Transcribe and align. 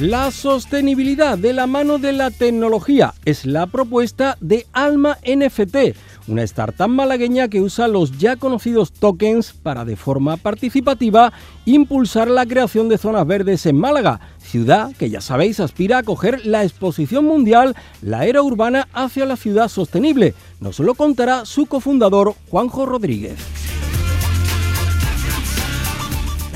La 0.00 0.30
sostenibilidad 0.30 1.38
de 1.38 1.54
la 1.54 1.66
mano 1.66 1.96
de 1.96 2.12
la 2.12 2.30
tecnología 2.30 3.14
es 3.24 3.46
la 3.46 3.66
propuesta 3.66 4.36
de 4.42 4.66
Alma 4.74 5.16
NFT, 5.24 5.96
una 6.28 6.42
startup 6.42 6.88
malagueña 6.88 7.48
que 7.48 7.62
usa 7.62 7.88
los 7.88 8.18
ya 8.18 8.36
conocidos 8.36 8.92
tokens 8.92 9.54
para 9.54 9.86
de 9.86 9.96
forma 9.96 10.36
participativa 10.36 11.32
impulsar 11.64 12.28
la 12.28 12.44
creación 12.44 12.90
de 12.90 12.98
zonas 12.98 13.26
verdes 13.26 13.64
en 13.64 13.76
Málaga, 13.76 14.20
ciudad 14.36 14.94
que 14.98 15.08
ya 15.08 15.22
sabéis 15.22 15.60
aspira 15.60 15.96
a 15.96 16.02
coger 16.02 16.44
la 16.44 16.62
exposición 16.62 17.24
mundial 17.24 17.74
La 18.02 18.26
era 18.26 18.42
urbana 18.42 18.88
hacia 18.92 19.24
la 19.24 19.36
ciudad 19.36 19.68
sostenible. 19.68 20.34
Nos 20.60 20.78
lo 20.78 20.94
contará 20.94 21.46
su 21.46 21.64
cofundador 21.64 22.34
Juanjo 22.50 22.84
Rodríguez. 22.84 23.38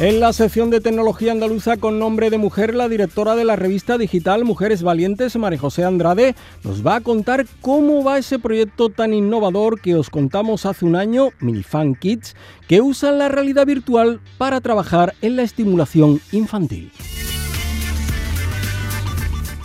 En 0.00 0.18
la 0.18 0.32
sección 0.32 0.70
de 0.70 0.80
tecnología 0.80 1.30
andaluza 1.30 1.76
con 1.76 1.98
nombre 1.98 2.30
de 2.30 2.38
mujer, 2.38 2.74
la 2.74 2.88
directora 2.88 3.36
de 3.36 3.44
la 3.44 3.54
revista 3.54 3.98
digital 3.98 4.46
Mujeres 4.46 4.82
Valientes, 4.82 5.36
María 5.36 5.58
José 5.58 5.84
Andrade, 5.84 6.34
nos 6.64 6.84
va 6.86 6.94
a 6.94 7.00
contar 7.02 7.44
cómo 7.60 8.02
va 8.02 8.16
ese 8.16 8.38
proyecto 8.38 8.88
tan 8.88 9.12
innovador 9.12 9.78
que 9.82 9.96
os 9.96 10.08
contamos 10.08 10.64
hace 10.64 10.86
un 10.86 10.96
año, 10.96 11.32
Minifan 11.40 11.94
Kids, 11.94 12.34
que 12.66 12.80
usa 12.80 13.12
la 13.12 13.28
realidad 13.28 13.66
virtual 13.66 14.22
para 14.38 14.62
trabajar 14.62 15.14
en 15.20 15.36
la 15.36 15.42
estimulación 15.42 16.22
infantil. 16.32 16.90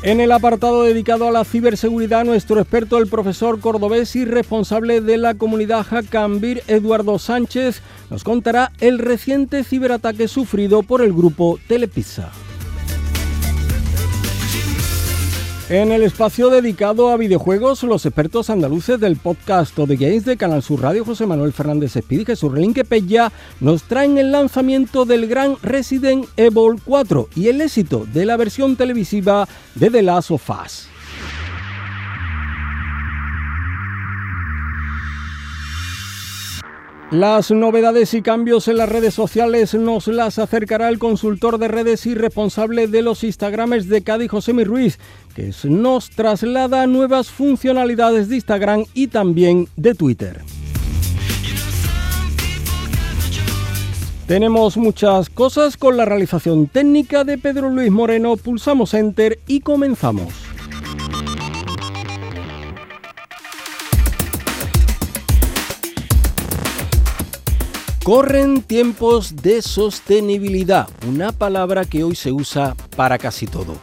En 0.05 0.19
el 0.19 0.31
apartado 0.31 0.83
dedicado 0.83 1.27
a 1.27 1.31
la 1.31 1.43
ciberseguridad, 1.43 2.25
nuestro 2.25 2.59
experto, 2.59 2.99
el 2.99 3.07
profesor 3.07 3.59
cordobés 3.59 4.15
y 4.15 4.23
responsable 4.23 5.01
de 5.01 5.17
la 5.17 5.33
comunidad 5.33 5.83
Hackambir, 5.83 6.61
Eduardo 6.67 7.17
Sánchez, 7.17 7.81
nos 8.11 8.23
contará 8.23 8.71
el 8.81 8.99
reciente 8.99 9.63
ciberataque 9.63 10.27
sufrido 10.27 10.83
por 10.83 11.01
el 11.01 11.11
grupo 11.11 11.57
Telepizza. 11.67 12.31
En 15.67 15.91
el 15.91 16.03
espacio 16.03 16.51
dedicado 16.51 17.09
a 17.09 17.17
videojuegos, 17.17 17.81
los 17.81 18.05
expertos 18.05 18.51
andaluces 18.51 18.99
del 18.99 19.15
podcast 19.15 19.75
de 19.75 19.95
Games 19.95 20.23
de 20.23 20.37
Canal 20.37 20.61
Sur 20.61 20.83
Radio, 20.83 21.03
José 21.03 21.25
Manuel 21.25 21.53
Fernández 21.53 21.95
Espíritu 21.95 22.33
y 22.33 22.35
Jesús 22.35 22.51
Relinque 22.51 22.85
Pella, 22.85 23.31
nos 23.61 23.81
traen 23.81 24.19
el 24.19 24.31
lanzamiento 24.31 25.05
del 25.05 25.25
gran 25.25 25.57
Resident 25.63 26.27
Evil 26.37 26.79
4 26.85 27.29
y 27.35 27.47
el 27.47 27.61
éxito 27.61 28.05
de 28.13 28.25
la 28.25 28.37
versión 28.37 28.75
televisiva 28.75 29.47
de 29.73 29.89
The 29.89 30.03
Last 30.03 30.29
of 30.29 30.47
Us. 30.51 30.94
Las 37.11 37.51
novedades 37.51 38.15
y 38.15 38.23
cambios 38.23 38.67
en 38.67 38.77
las 38.77 38.89
redes 38.89 39.13
sociales 39.13 39.75
nos 39.75 40.07
las 40.07 40.39
acercará 40.39 40.89
el 40.89 40.97
consultor 40.97 41.59
de 41.59 41.67
redes 41.67 42.07
y 42.07 42.15
responsable 42.15 42.87
de 42.87 43.03
los 43.03 43.23
Instagrames 43.23 43.87
de 43.87 44.01
Cádiz, 44.01 44.31
José 44.31 44.53
Ruiz, 44.63 44.97
que 45.35 45.51
nos 45.65 46.09
traslada 46.09 46.87
nuevas 46.87 47.29
funcionalidades 47.29 48.27
de 48.27 48.37
Instagram 48.37 48.85
y 48.95 49.07
también 49.07 49.67
de 49.75 49.93
Twitter. 49.93 50.41
Tenemos 54.25 54.75
muchas 54.75 55.29
cosas 55.29 55.77
con 55.77 55.97
la 55.97 56.05
realización 56.05 56.65
técnica 56.65 57.23
de 57.23 57.37
Pedro 57.37 57.69
Luis 57.69 57.91
Moreno, 57.91 58.35
pulsamos 58.35 58.95
Enter 58.95 59.37
y 59.45 59.59
comenzamos. 59.59 60.44
Corren 68.05 68.61
tiempos 68.61 69.35
de 69.37 69.63
sostenibilidad, 69.63 70.87
una 71.07 71.31
palabra 71.31 71.85
que 71.85 72.03
hoy 72.03 72.15
se 72.15 72.31
usa 72.31 72.75
para 72.95 73.17
casi 73.17 73.47
todo. 73.47 73.73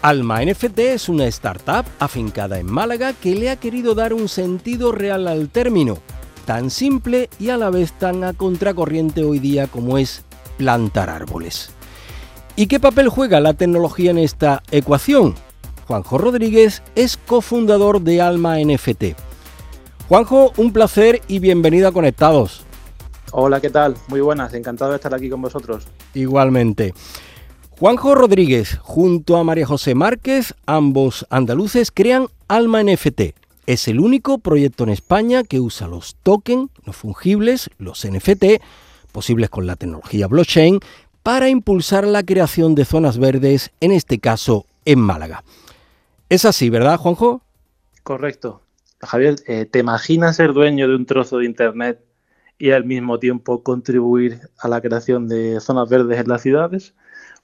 Alma 0.00 0.44
NFT 0.44 0.78
es 0.78 1.08
una 1.08 1.26
startup 1.26 1.84
afincada 1.98 2.60
en 2.60 2.66
Málaga 2.66 3.14
que 3.14 3.34
le 3.34 3.50
ha 3.50 3.56
querido 3.56 3.96
dar 3.96 4.14
un 4.14 4.28
sentido 4.28 4.92
real 4.92 5.26
al 5.26 5.48
término, 5.48 5.98
tan 6.46 6.70
simple 6.70 7.28
y 7.40 7.48
a 7.48 7.56
la 7.56 7.70
vez 7.70 7.92
tan 7.94 8.22
a 8.22 8.32
contracorriente 8.32 9.24
hoy 9.24 9.40
día 9.40 9.66
como 9.66 9.98
es 9.98 10.22
plantar 10.56 11.10
árboles. 11.10 11.72
¿Y 12.54 12.68
qué 12.68 12.78
papel 12.78 13.08
juega 13.08 13.40
la 13.40 13.54
tecnología 13.54 14.12
en 14.12 14.18
esta 14.18 14.62
ecuación? 14.70 15.34
Juanjo 15.88 16.16
Rodríguez 16.16 16.80
es 16.94 17.16
cofundador 17.16 18.02
de 18.02 18.22
Alma 18.22 18.58
NFT. 18.60 19.16
Juanjo, 20.08 20.52
un 20.56 20.72
placer 20.72 21.22
y 21.26 21.40
bienvenido 21.40 21.88
a 21.88 21.92
Conectados. 21.92 22.67
Hola, 23.32 23.60
¿qué 23.60 23.68
tal? 23.68 23.94
Muy 24.08 24.20
buenas, 24.20 24.54
encantado 24.54 24.92
de 24.92 24.96
estar 24.96 25.14
aquí 25.14 25.28
con 25.28 25.42
vosotros. 25.42 25.86
Igualmente. 26.14 26.94
Juanjo 27.70 28.14
Rodríguez, 28.14 28.78
junto 28.80 29.36
a 29.36 29.44
María 29.44 29.66
José 29.66 29.94
Márquez, 29.94 30.54
ambos 30.66 31.26
andaluces, 31.28 31.90
crean 31.92 32.28
Alma 32.48 32.82
NFT. 32.82 33.34
Es 33.66 33.86
el 33.86 34.00
único 34.00 34.38
proyecto 34.38 34.84
en 34.84 34.90
España 34.90 35.44
que 35.44 35.60
usa 35.60 35.88
los 35.88 36.16
tokens 36.22 36.70
no 36.86 36.94
fungibles, 36.94 37.70
los 37.78 38.06
NFT, 38.08 38.62
posibles 39.12 39.50
con 39.50 39.66
la 39.66 39.76
tecnología 39.76 40.26
blockchain, 40.26 40.80
para 41.22 41.50
impulsar 41.50 42.06
la 42.06 42.22
creación 42.22 42.74
de 42.74 42.86
zonas 42.86 43.18
verdes, 43.18 43.70
en 43.80 43.92
este 43.92 44.18
caso 44.18 44.64
en 44.86 45.00
Málaga. 45.00 45.44
Es 46.30 46.46
así, 46.46 46.70
¿verdad, 46.70 46.96
Juanjo? 46.96 47.42
Correcto. 48.02 48.62
Javier, 49.00 49.36
eh, 49.46 49.66
¿te 49.66 49.80
imaginas 49.80 50.36
ser 50.36 50.54
dueño 50.54 50.88
de 50.88 50.96
un 50.96 51.04
trozo 51.04 51.38
de 51.38 51.44
Internet 51.44 52.07
y 52.58 52.72
al 52.72 52.84
mismo 52.84 53.18
tiempo 53.18 53.62
contribuir 53.62 54.40
a 54.58 54.68
la 54.68 54.80
creación 54.80 55.28
de 55.28 55.60
zonas 55.60 55.88
verdes 55.88 56.18
en 56.18 56.28
las 56.28 56.42
ciudades. 56.42 56.94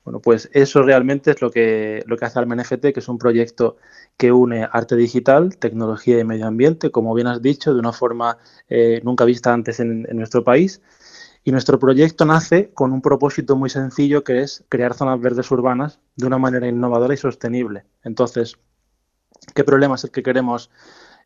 Bueno, 0.04 0.20
pues 0.20 0.50
eso 0.52 0.82
realmente 0.82 1.30
es 1.30 1.40
lo 1.40 1.50
que, 1.50 2.02
lo 2.06 2.18
que 2.18 2.26
hace 2.26 2.38
Alma 2.38 2.56
NFT, 2.56 2.92
que 2.92 3.00
es 3.00 3.08
un 3.08 3.16
proyecto 3.16 3.76
que 4.18 4.32
une 4.32 4.68
arte 4.70 4.96
digital, 4.96 5.56
tecnología 5.56 6.18
y 6.18 6.24
medio 6.24 6.46
ambiente, 6.46 6.90
como 6.90 7.14
bien 7.14 7.26
has 7.26 7.40
dicho, 7.40 7.72
de 7.72 7.80
una 7.80 7.92
forma 7.92 8.36
eh, 8.68 9.00
nunca 9.02 9.24
vista 9.24 9.54
antes 9.54 9.80
en, 9.80 10.06
en 10.10 10.16
nuestro 10.18 10.44
país. 10.44 10.82
Y 11.42 11.52
nuestro 11.52 11.78
proyecto 11.78 12.24
nace 12.24 12.70
con 12.74 12.92
un 12.92 13.00
propósito 13.00 13.56
muy 13.56 13.70
sencillo 13.70 14.24
que 14.24 14.40
es 14.40 14.64
crear 14.68 14.94
zonas 14.94 15.20
verdes 15.20 15.50
urbanas 15.50 16.00
de 16.16 16.26
una 16.26 16.38
manera 16.38 16.66
innovadora 16.66 17.14
y 17.14 17.18
sostenible. 17.18 17.84
Entonces, 18.02 18.58
¿qué 19.54 19.64
problema 19.64 19.94
es 19.94 20.04
el 20.04 20.10
que 20.10 20.22
queremos 20.22 20.70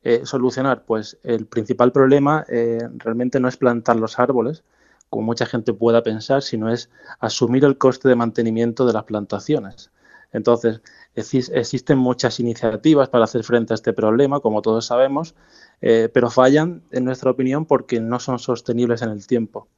eh, 0.03 0.23
solucionar? 0.25 0.85
Pues 0.85 1.19
el 1.23 1.47
principal 1.47 1.93
problema 1.93 2.45
eh, 2.49 2.79
realmente 2.97 3.41
no 3.41 3.49
es 3.49 3.57
plantar 3.57 3.97
los 3.97 4.19
árboles, 4.19 4.65
como 5.11 5.25
mucha 5.25 5.47
gente 5.47 5.73
pueda 5.73 6.03
pensar, 6.03 6.43
sino 6.43 6.71
es 6.73 6.91
asumir 7.19 7.65
el 7.65 7.79
coste 7.79 8.09
de 8.09 8.15
mantenimiento 8.15 8.87
de 8.87 8.93
las 8.93 9.05
plantaciones. 9.05 9.91
Entonces, 10.33 10.83
existen 11.15 11.99
muchas 11.99 12.39
iniciativas 12.39 13.09
para 13.09 13.25
hacer 13.25 13.45
frente 13.45 13.73
a 13.73 13.77
este 13.77 13.93
problema, 13.93 14.41
como 14.41 14.61
todos 14.61 14.87
sabemos, 14.87 15.35
eh, 15.81 16.11
pero 16.13 16.31
fallan, 16.31 16.83
en 16.91 17.05
nuestra 17.05 17.31
opinión, 17.31 17.65
porque 17.65 18.01
no 18.01 18.21
son 18.21 18.39
sostenibles 18.39 19.01
en 19.03 19.11
el 19.11 19.27
tiempo. 19.27 19.69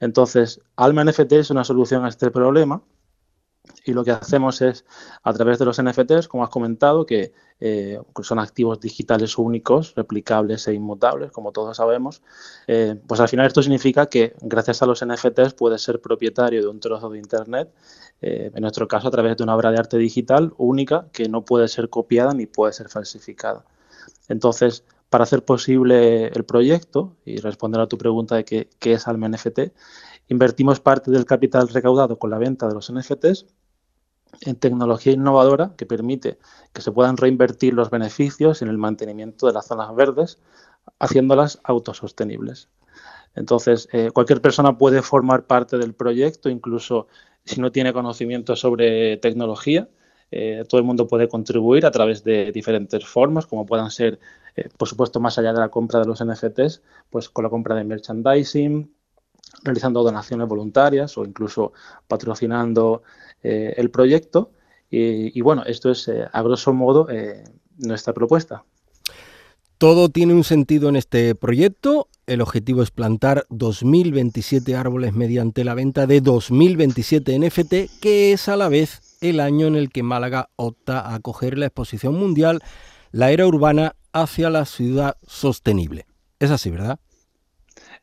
Entonces, 0.00 0.60
Alma 0.74 1.04
NFT 1.04 1.32
es 1.32 1.50
una 1.50 1.62
solución 1.62 2.04
a 2.04 2.08
este 2.08 2.30
problema 2.32 2.82
y 3.84 3.92
lo 3.92 4.04
que 4.04 4.10
hacemos 4.10 4.60
es, 4.60 4.84
a 5.22 5.32
través 5.32 5.58
de 5.58 5.64
los 5.64 5.80
NFTs, 5.80 6.28
como 6.28 6.44
has 6.44 6.50
comentado, 6.50 7.06
que 7.06 7.32
eh, 7.60 8.00
son 8.22 8.38
activos 8.38 8.80
digitales 8.80 9.38
únicos, 9.38 9.94
replicables 9.94 10.66
e 10.66 10.74
inmutables, 10.74 11.30
como 11.30 11.52
todos 11.52 11.76
sabemos, 11.76 12.22
eh, 12.66 12.96
pues 13.06 13.20
al 13.20 13.28
final 13.28 13.46
esto 13.46 13.62
significa 13.62 14.06
que 14.06 14.34
gracias 14.40 14.82
a 14.82 14.86
los 14.86 15.04
NFTs 15.04 15.54
puedes 15.54 15.82
ser 15.82 16.00
propietario 16.00 16.60
de 16.60 16.68
un 16.68 16.80
trozo 16.80 17.08
de 17.08 17.18
Internet, 17.18 17.72
eh, 18.20 18.50
en 18.52 18.60
nuestro 18.62 18.88
caso 18.88 19.08
a 19.08 19.10
través 19.12 19.36
de 19.36 19.44
una 19.44 19.54
obra 19.54 19.70
de 19.70 19.78
arte 19.78 19.96
digital 19.96 20.52
única 20.58 21.08
que 21.12 21.28
no 21.28 21.44
puede 21.44 21.68
ser 21.68 21.88
copiada 21.88 22.34
ni 22.34 22.46
puede 22.46 22.72
ser 22.72 22.88
falsificada. 22.88 23.64
Entonces, 24.28 24.84
para 25.08 25.24
hacer 25.24 25.44
posible 25.44 26.28
el 26.28 26.44
proyecto 26.44 27.16
y 27.24 27.36
responder 27.36 27.80
a 27.80 27.86
tu 27.86 27.98
pregunta 27.98 28.34
de 28.36 28.44
qué, 28.44 28.70
qué 28.78 28.94
es 28.94 29.06
Alma 29.06 29.28
NFT, 29.28 29.72
invertimos 30.32 30.80
parte 30.80 31.10
del 31.10 31.24
capital 31.24 31.68
recaudado 31.68 32.18
con 32.18 32.30
la 32.30 32.38
venta 32.38 32.66
de 32.68 32.74
los 32.74 32.92
NFTs 32.92 33.46
en 34.40 34.56
tecnología 34.56 35.12
innovadora 35.12 35.74
que 35.76 35.86
permite 35.86 36.38
que 36.72 36.82
se 36.82 36.92
puedan 36.92 37.16
reinvertir 37.16 37.74
los 37.74 37.90
beneficios 37.90 38.62
en 38.62 38.68
el 38.68 38.78
mantenimiento 38.78 39.46
de 39.46 39.52
las 39.52 39.66
zonas 39.66 39.94
verdes, 39.94 40.40
haciéndolas 40.98 41.60
autosostenibles. 41.64 42.68
Entonces, 43.34 43.88
eh, 43.92 44.10
cualquier 44.12 44.40
persona 44.40 44.76
puede 44.76 45.02
formar 45.02 45.46
parte 45.46 45.78
del 45.78 45.94
proyecto, 45.94 46.48
incluso 46.50 47.06
si 47.44 47.60
no 47.60 47.72
tiene 47.72 47.92
conocimiento 47.92 48.56
sobre 48.56 49.16
tecnología. 49.18 49.88
todo 50.68 50.78
el 50.80 50.86
mundo 50.86 51.06
puede 51.06 51.28
contribuir 51.28 51.84
a 51.84 51.90
través 51.90 52.24
de 52.24 52.52
diferentes 52.52 53.04
formas, 53.06 53.46
como 53.46 53.66
puedan 53.66 53.90
ser, 53.90 54.18
por 54.78 54.88
supuesto, 54.88 55.20
más 55.20 55.38
allá 55.38 55.52
de 55.52 55.60
la 55.60 55.68
compra 55.68 56.00
de 56.00 56.06
los 56.06 56.24
NFTs, 56.24 56.82
pues 57.10 57.28
con 57.28 57.44
la 57.44 57.50
compra 57.50 57.74
de 57.74 57.84
merchandising, 57.84 58.90
realizando 59.62 60.02
donaciones 60.02 60.48
voluntarias 60.48 61.16
o 61.18 61.24
incluso 61.24 61.72
patrocinando 62.08 63.02
el 63.42 63.90
proyecto. 63.90 64.52
Y, 64.90 65.40
bueno, 65.40 65.64
esto 65.64 65.90
es 65.90 66.08
a 66.08 66.42
grosso 66.42 66.72
modo 66.72 67.06
nuestra 67.78 68.12
propuesta. 68.12 68.64
Todo 69.78 70.10
tiene 70.10 70.32
un 70.34 70.44
sentido 70.44 70.88
en 70.88 70.96
este 70.96 71.34
proyecto. 71.34 72.08
El 72.26 72.40
objetivo 72.40 72.82
es 72.84 72.92
plantar 72.92 73.46
2.027 73.50 74.76
árboles 74.76 75.12
mediante 75.12 75.64
la 75.64 75.74
venta 75.74 76.06
de 76.06 76.22
2.027 76.22 77.48
NFT, 77.48 78.00
que 78.00 78.32
es 78.32 78.48
a 78.48 78.56
la 78.56 78.68
vez 78.68 79.18
el 79.20 79.40
año 79.40 79.66
en 79.66 79.74
el 79.74 79.90
que 79.90 80.04
Málaga 80.04 80.50
opta 80.54 81.00
a 81.00 81.16
acoger 81.16 81.58
la 81.58 81.66
exposición 81.66 82.14
mundial 82.14 82.60
La 83.12 83.30
era 83.30 83.46
urbana 83.46 83.96
hacia 84.12 84.50
la 84.50 84.64
ciudad 84.64 85.16
sostenible. 85.26 86.06
Es 86.38 86.50
así, 86.50 86.70
¿verdad? 86.70 86.98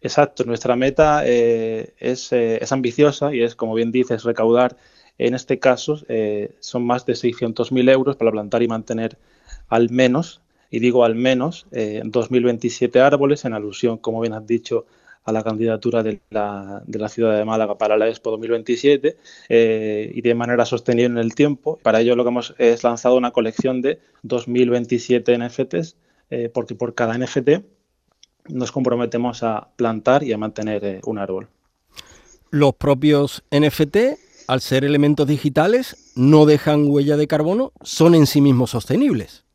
Exacto, 0.01 0.45
nuestra 0.45 0.75
meta 0.75 1.23
eh, 1.25 1.93
es, 1.97 2.31
eh, 2.31 2.59
es, 2.61 2.71
ambiciosa 2.71 3.33
y 3.33 3.41
es, 3.41 3.55
como 3.55 3.73
bien 3.73 3.91
dices, 3.91 4.23
recaudar, 4.23 4.77
en 5.17 5.33
este 5.33 5.59
caso, 5.59 5.99
eh, 6.07 6.55
son 6.59 6.85
más 6.85 7.05
de 7.05 7.13
600.000 7.13 7.91
euros 7.91 8.15
para 8.15 8.31
plantar 8.31 8.63
y 8.63 8.67
mantener 8.69 9.17
al 9.67 9.89
menos 9.89 10.41
y 10.71 10.79
digo 10.79 11.03
al 11.03 11.15
menos, 11.15 11.65
eh, 11.71 12.01
2027 12.05 12.99
árboles, 12.99 13.45
en 13.45 13.53
alusión, 13.53 13.97
como 13.97 14.21
bien 14.21 14.33
has 14.33 14.45
dicho, 14.45 14.85
a 15.25 15.31
la 15.31 15.43
candidatura 15.43 16.01
de 16.03 16.21
la, 16.29 16.81
de 16.85 16.99
la 16.99 17.09
ciudad 17.09 17.37
de 17.37 17.45
Málaga 17.45 17.77
para 17.77 17.97
la 17.97 18.07
Expo 18.07 18.31
2027 18.31 19.17
eh, 19.49 20.11
y 20.13 20.21
de 20.21 20.35
manera 20.35 20.65
sostenible 20.65 21.05
en 21.05 21.17
el 21.17 21.35
tiempo. 21.35 21.77
Para 21.83 22.01
ello 22.01 22.15
lo 22.15 22.23
que 22.23 22.29
hemos 22.29 22.55
es 22.57 22.83
lanzado 22.83 23.15
una 23.17 23.31
colección 23.31 23.81
de 23.81 23.99
2027 24.23 25.37
NFTs, 25.37 25.97
eh, 26.29 26.49
porque 26.53 26.75
por 26.75 26.95
cada 26.95 27.17
NFT 27.17 27.49
nos 28.49 28.71
comprometemos 28.71 29.43
a 29.43 29.69
plantar 29.75 30.23
y 30.23 30.33
a 30.33 30.37
mantener 30.37 30.83
eh, 30.83 31.01
un 31.05 31.17
árbol. 31.17 31.47
Los 32.51 32.75
propios 32.75 33.43
NFT, 33.51 33.97
al 34.47 34.61
ser 34.61 34.83
elementos 34.83 35.27
digitales, 35.27 36.11
no 36.15 36.45
dejan 36.45 36.89
huella 36.89 37.17
de 37.17 37.27
carbono, 37.27 37.71
son 37.81 38.15
en 38.15 38.25
sí 38.25 38.41
mismos 38.41 38.71
sostenibles. 38.71 39.45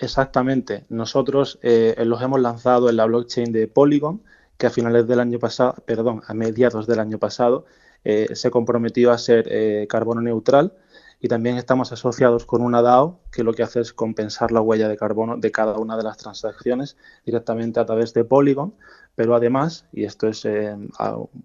Exactamente. 0.00 0.84
Nosotros 0.88 1.58
eh, 1.62 1.94
los 2.04 2.20
hemos 2.20 2.40
lanzado 2.40 2.90
en 2.90 2.96
la 2.96 3.06
blockchain 3.06 3.52
de 3.52 3.68
Polygon, 3.68 4.22
que 4.58 4.66
a 4.66 4.70
finales 4.70 5.06
del 5.06 5.20
año 5.20 5.38
pasado, 5.38 5.74
perdón, 5.86 6.22
a 6.26 6.34
mediados 6.34 6.86
del 6.86 7.00
año 7.00 7.18
pasado, 7.18 7.66
eh, 8.04 8.28
se 8.34 8.50
comprometió 8.50 9.10
a 9.10 9.18
ser 9.18 9.86
carbono 9.88 10.20
neutral 10.20 10.72
y 11.20 11.28
también 11.28 11.56
estamos 11.56 11.92
asociados 11.92 12.44
con 12.44 12.62
una 12.62 12.82
DAO 12.82 13.20
que 13.32 13.42
lo 13.42 13.52
que 13.54 13.62
hace 13.62 13.80
es 13.80 13.92
compensar 13.92 14.52
la 14.52 14.60
huella 14.60 14.88
de 14.88 14.96
carbono 14.96 15.36
de 15.36 15.50
cada 15.50 15.78
una 15.78 15.96
de 15.96 16.02
las 16.02 16.18
transacciones 16.18 16.96
directamente 17.24 17.80
a 17.80 17.86
través 17.86 18.12
de 18.12 18.24
Polygon, 18.24 18.74
pero 19.14 19.34
además, 19.34 19.86
y 19.92 20.04
esto 20.04 20.28
es 20.28 20.46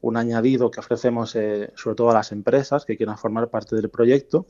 un 0.01 0.17
añadido 0.17 0.71
que 0.71 0.81
ofrecemos 0.81 1.31
sobre 1.31 1.95
todo 1.95 2.11
a 2.11 2.13
las 2.13 2.31
empresas 2.31 2.85
que 2.85 2.97
quieran 2.97 3.17
formar 3.17 3.49
parte 3.49 3.75
del 3.75 3.89
proyecto, 3.89 4.45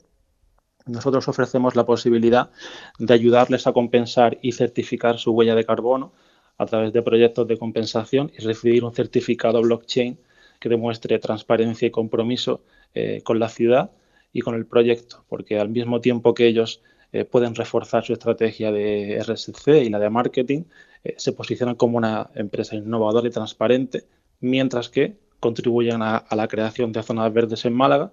nosotros 0.88 1.28
ofrecemos 1.28 1.76
la 1.76 1.86
posibilidad 1.86 2.50
de 2.98 3.14
ayudarles 3.14 3.68
a 3.68 3.74
compensar 3.74 4.40
y 4.42 4.54
certificar 4.54 5.20
su 5.20 5.32
huella 5.32 5.54
de 5.54 5.66
carbono 5.66 6.14
a 6.58 6.66
través 6.66 6.94
de 6.94 7.04
proyectos 7.04 7.48
de 7.48 7.60
compensación 7.60 8.32
y 8.36 8.42
recibir 8.44 8.84
un 8.84 8.94
certificado 8.94 9.62
blockchain 9.62 10.20
que 10.60 10.70
demuestre 10.70 11.20
transparencia 11.20 11.88
y 11.88 11.92
compromiso 11.92 12.62
eh, 12.94 13.22
con 13.24 13.40
la 13.40 13.50
ciudad 13.50 13.92
y 14.34 14.42
con 14.42 14.56
el 14.56 14.66
proyecto, 14.66 15.26
porque 15.28 15.60
al 15.60 15.70
mismo 15.70 16.02
tiempo 16.02 16.34
que 16.34 16.48
ellos 16.48 16.82
eh, 17.12 17.26
pueden 17.26 17.56
reforzar 17.56 18.04
su 18.06 18.14
estrategia 18.14 18.72
de 18.72 19.22
RSC 19.22 19.68
y 19.84 19.90
la 19.90 20.00
de 20.00 20.10
marketing, 20.10 20.64
eh, 21.04 21.16
se 21.18 21.34
posicionan 21.34 21.76
como 21.76 21.98
una 21.98 22.30
empresa 22.36 22.76
innovadora 22.76 23.28
y 23.28 23.32
transparente, 23.32 24.06
mientras 24.40 24.90
que 24.90 25.18
contribuyen 25.40 26.02
a 26.04 26.24
la 26.32 26.48
creación 26.48 26.92
de 26.92 27.02
zonas 27.02 27.34
verdes 27.34 27.66
en 27.66 27.74
Málaga 27.74 28.12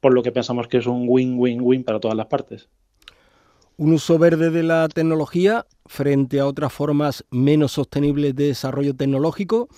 por 0.00 0.12
lo 0.12 0.22
que 0.22 0.32
pensamos 0.32 0.68
que 0.68 0.78
es 0.78 0.86
un 0.86 1.06
win-win-win 1.08 1.84
para 1.84 2.00
todas 2.00 2.16
las 2.16 2.26
partes. 2.26 2.68
Un 3.76 3.92
uso 3.92 4.18
verde 4.18 4.50
de 4.50 4.62
la 4.62 4.88
tecnología 4.88 5.66
frente 5.84 6.40
a 6.40 6.46
otras 6.46 6.72
formas 6.72 7.24
menos 7.30 7.72
sostenibles 7.72 8.34
de 8.34 8.46
desarrollo 8.46 8.94
tecnológico. 8.94 9.68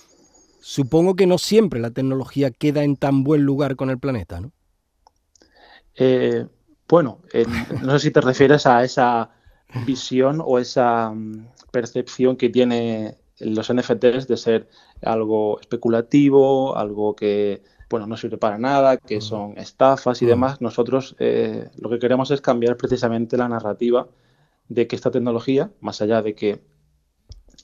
Supongo 0.61 1.15
que 1.15 1.27
no 1.27 1.37
siempre 1.37 1.79
la 1.79 1.91
tecnología 1.91 2.51
queda 2.51 2.83
en 2.83 2.95
tan 2.95 3.23
buen 3.23 3.43
lugar 3.43 3.75
con 3.75 3.89
el 3.89 3.99
planeta, 3.99 4.39
¿no? 4.39 4.51
Eh, 5.95 6.45
bueno, 6.87 7.19
no 7.83 7.91
sé 7.93 7.99
si 7.99 8.11
te 8.11 8.21
refieres 8.21 8.65
a 8.65 8.83
esa 8.83 9.31
visión 9.85 10.41
o 10.43 10.59
esa 10.59 11.11
mm, 11.11 11.47
percepción 11.71 12.35
que 12.35 12.49
tiene 12.49 13.17
los 13.39 13.71
NFTs 13.73 14.27
de 14.27 14.37
ser 14.37 14.69
algo 15.01 15.59
especulativo, 15.59 16.75
algo 16.75 17.15
que 17.15 17.61
bueno, 17.89 18.05
no 18.05 18.17
sirve 18.17 18.37
para 18.37 18.57
nada, 18.57 18.97
que 18.97 19.19
son 19.19 19.57
estafas 19.57 20.21
y 20.21 20.25
demás, 20.25 20.61
nosotros 20.61 21.15
eh, 21.17 21.71
lo 21.77 21.89
que 21.89 21.97
queremos 21.97 22.29
es 22.29 22.39
cambiar 22.39 22.77
precisamente 22.77 23.35
la 23.35 23.49
narrativa 23.49 24.07
de 24.67 24.87
que 24.87 24.95
esta 24.95 25.09
tecnología, 25.09 25.71
más 25.81 25.99
allá 26.01 26.21
de 26.21 26.35
que 26.35 26.61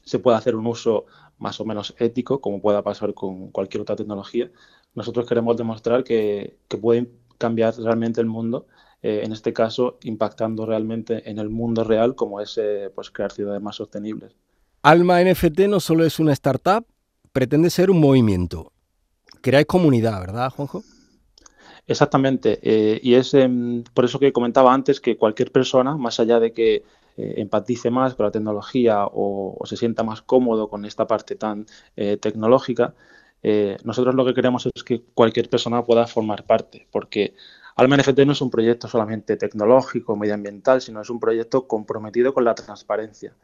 se 0.04 0.18
pueda 0.18 0.38
hacer 0.38 0.56
un 0.56 0.66
uso 0.66 1.06
más 1.38 1.60
o 1.60 1.66
menos 1.66 1.94
ético, 2.00 2.42
como 2.42 2.60
pueda 2.60 2.81
pasar 2.81 3.13
con 3.13 3.51
cualquier 3.51 3.81
otra 3.81 3.95
tecnología, 3.95 4.50
nosotros 4.95 5.28
queremos 5.28 5.57
demostrar 5.57 6.04
que, 6.04 6.57
que 6.68 6.78
puede 6.78 7.07
cambiar 7.38 7.76
realmente 7.78 8.22
el 8.22 8.28
mundo, 8.28 8.68
eh, 9.02 9.22
en 9.24 9.32
este 9.32 9.54
caso 9.54 9.98
impactando 10.04 10.66
realmente 10.66 11.30
en 11.30 11.40
el 11.40 11.50
mundo 11.50 11.84
real, 11.84 12.16
como 12.16 12.42
es 12.42 12.58
eh, 12.58 12.90
pues, 12.94 13.12
crear 13.12 13.32
ciudades 13.32 13.62
más 13.62 13.76
sostenibles. 13.76 14.36
Alma 14.82 15.22
NFT 15.22 15.62
no 15.68 15.80
solo 15.80 16.06
es 16.06 16.20
una 16.20 16.34
startup, 16.34 16.86
pretende 17.32 17.70
ser 17.70 17.92
un 17.92 18.00
movimiento 18.00 18.72
creáis 19.42 19.68
comunidad, 19.68 20.20
¿verdad, 20.22 20.50
Juanjo? 20.50 20.82
Exactamente, 21.86 22.58
eh, 22.64 23.00
y 23.04 23.14
es 23.14 23.36
em, 23.36 23.84
por 23.94 24.06
eso 24.06 24.18
que 24.18 24.34
comentaba 24.34 24.74
antes 24.74 25.00
que 25.00 25.18
cualquier 25.18 25.52
persona, 25.52 25.96
más 25.98 26.20
allá 26.20 26.40
de 26.40 26.52
que 26.52 26.84
empatice 27.18 27.92
más 27.92 28.16
con 28.16 28.26
la 28.26 28.31
tecnología 28.31 29.06
o, 29.06 29.58
se 29.66 29.78
sienta 29.78 30.04
más 30.04 30.22
cómodo 30.22 30.68
con 30.68 30.84
esta 30.84 31.08
parte 31.08 31.36
tan 31.36 31.66
eh, 33.47 33.77
nosotros 33.83 34.15
lo 34.15 34.25
que 34.25 34.33
queremos 34.33 34.68
es 34.74 34.83
que 34.83 35.03
cualquier 35.13 35.51
persona 35.51 35.83
pueda 35.83 36.07
formar 36.07 36.47
parte, 36.47 36.88
porque 36.89 37.36
Alma 37.75 37.95
NFT 37.95 38.21
no 38.21 38.31
es 38.31 38.42
un 38.42 38.50
proyecto 38.50 38.88
solamente 38.88 39.38
tecnológico, 39.38 40.15
medioambiental, 40.15 40.81
sino 40.81 41.00
es 41.00 41.12
un 41.12 41.19
proyecto 41.19 41.68
comprometido 41.68 42.33
con 42.33 42.44
la 42.44 42.56
transparencia. 42.56 43.35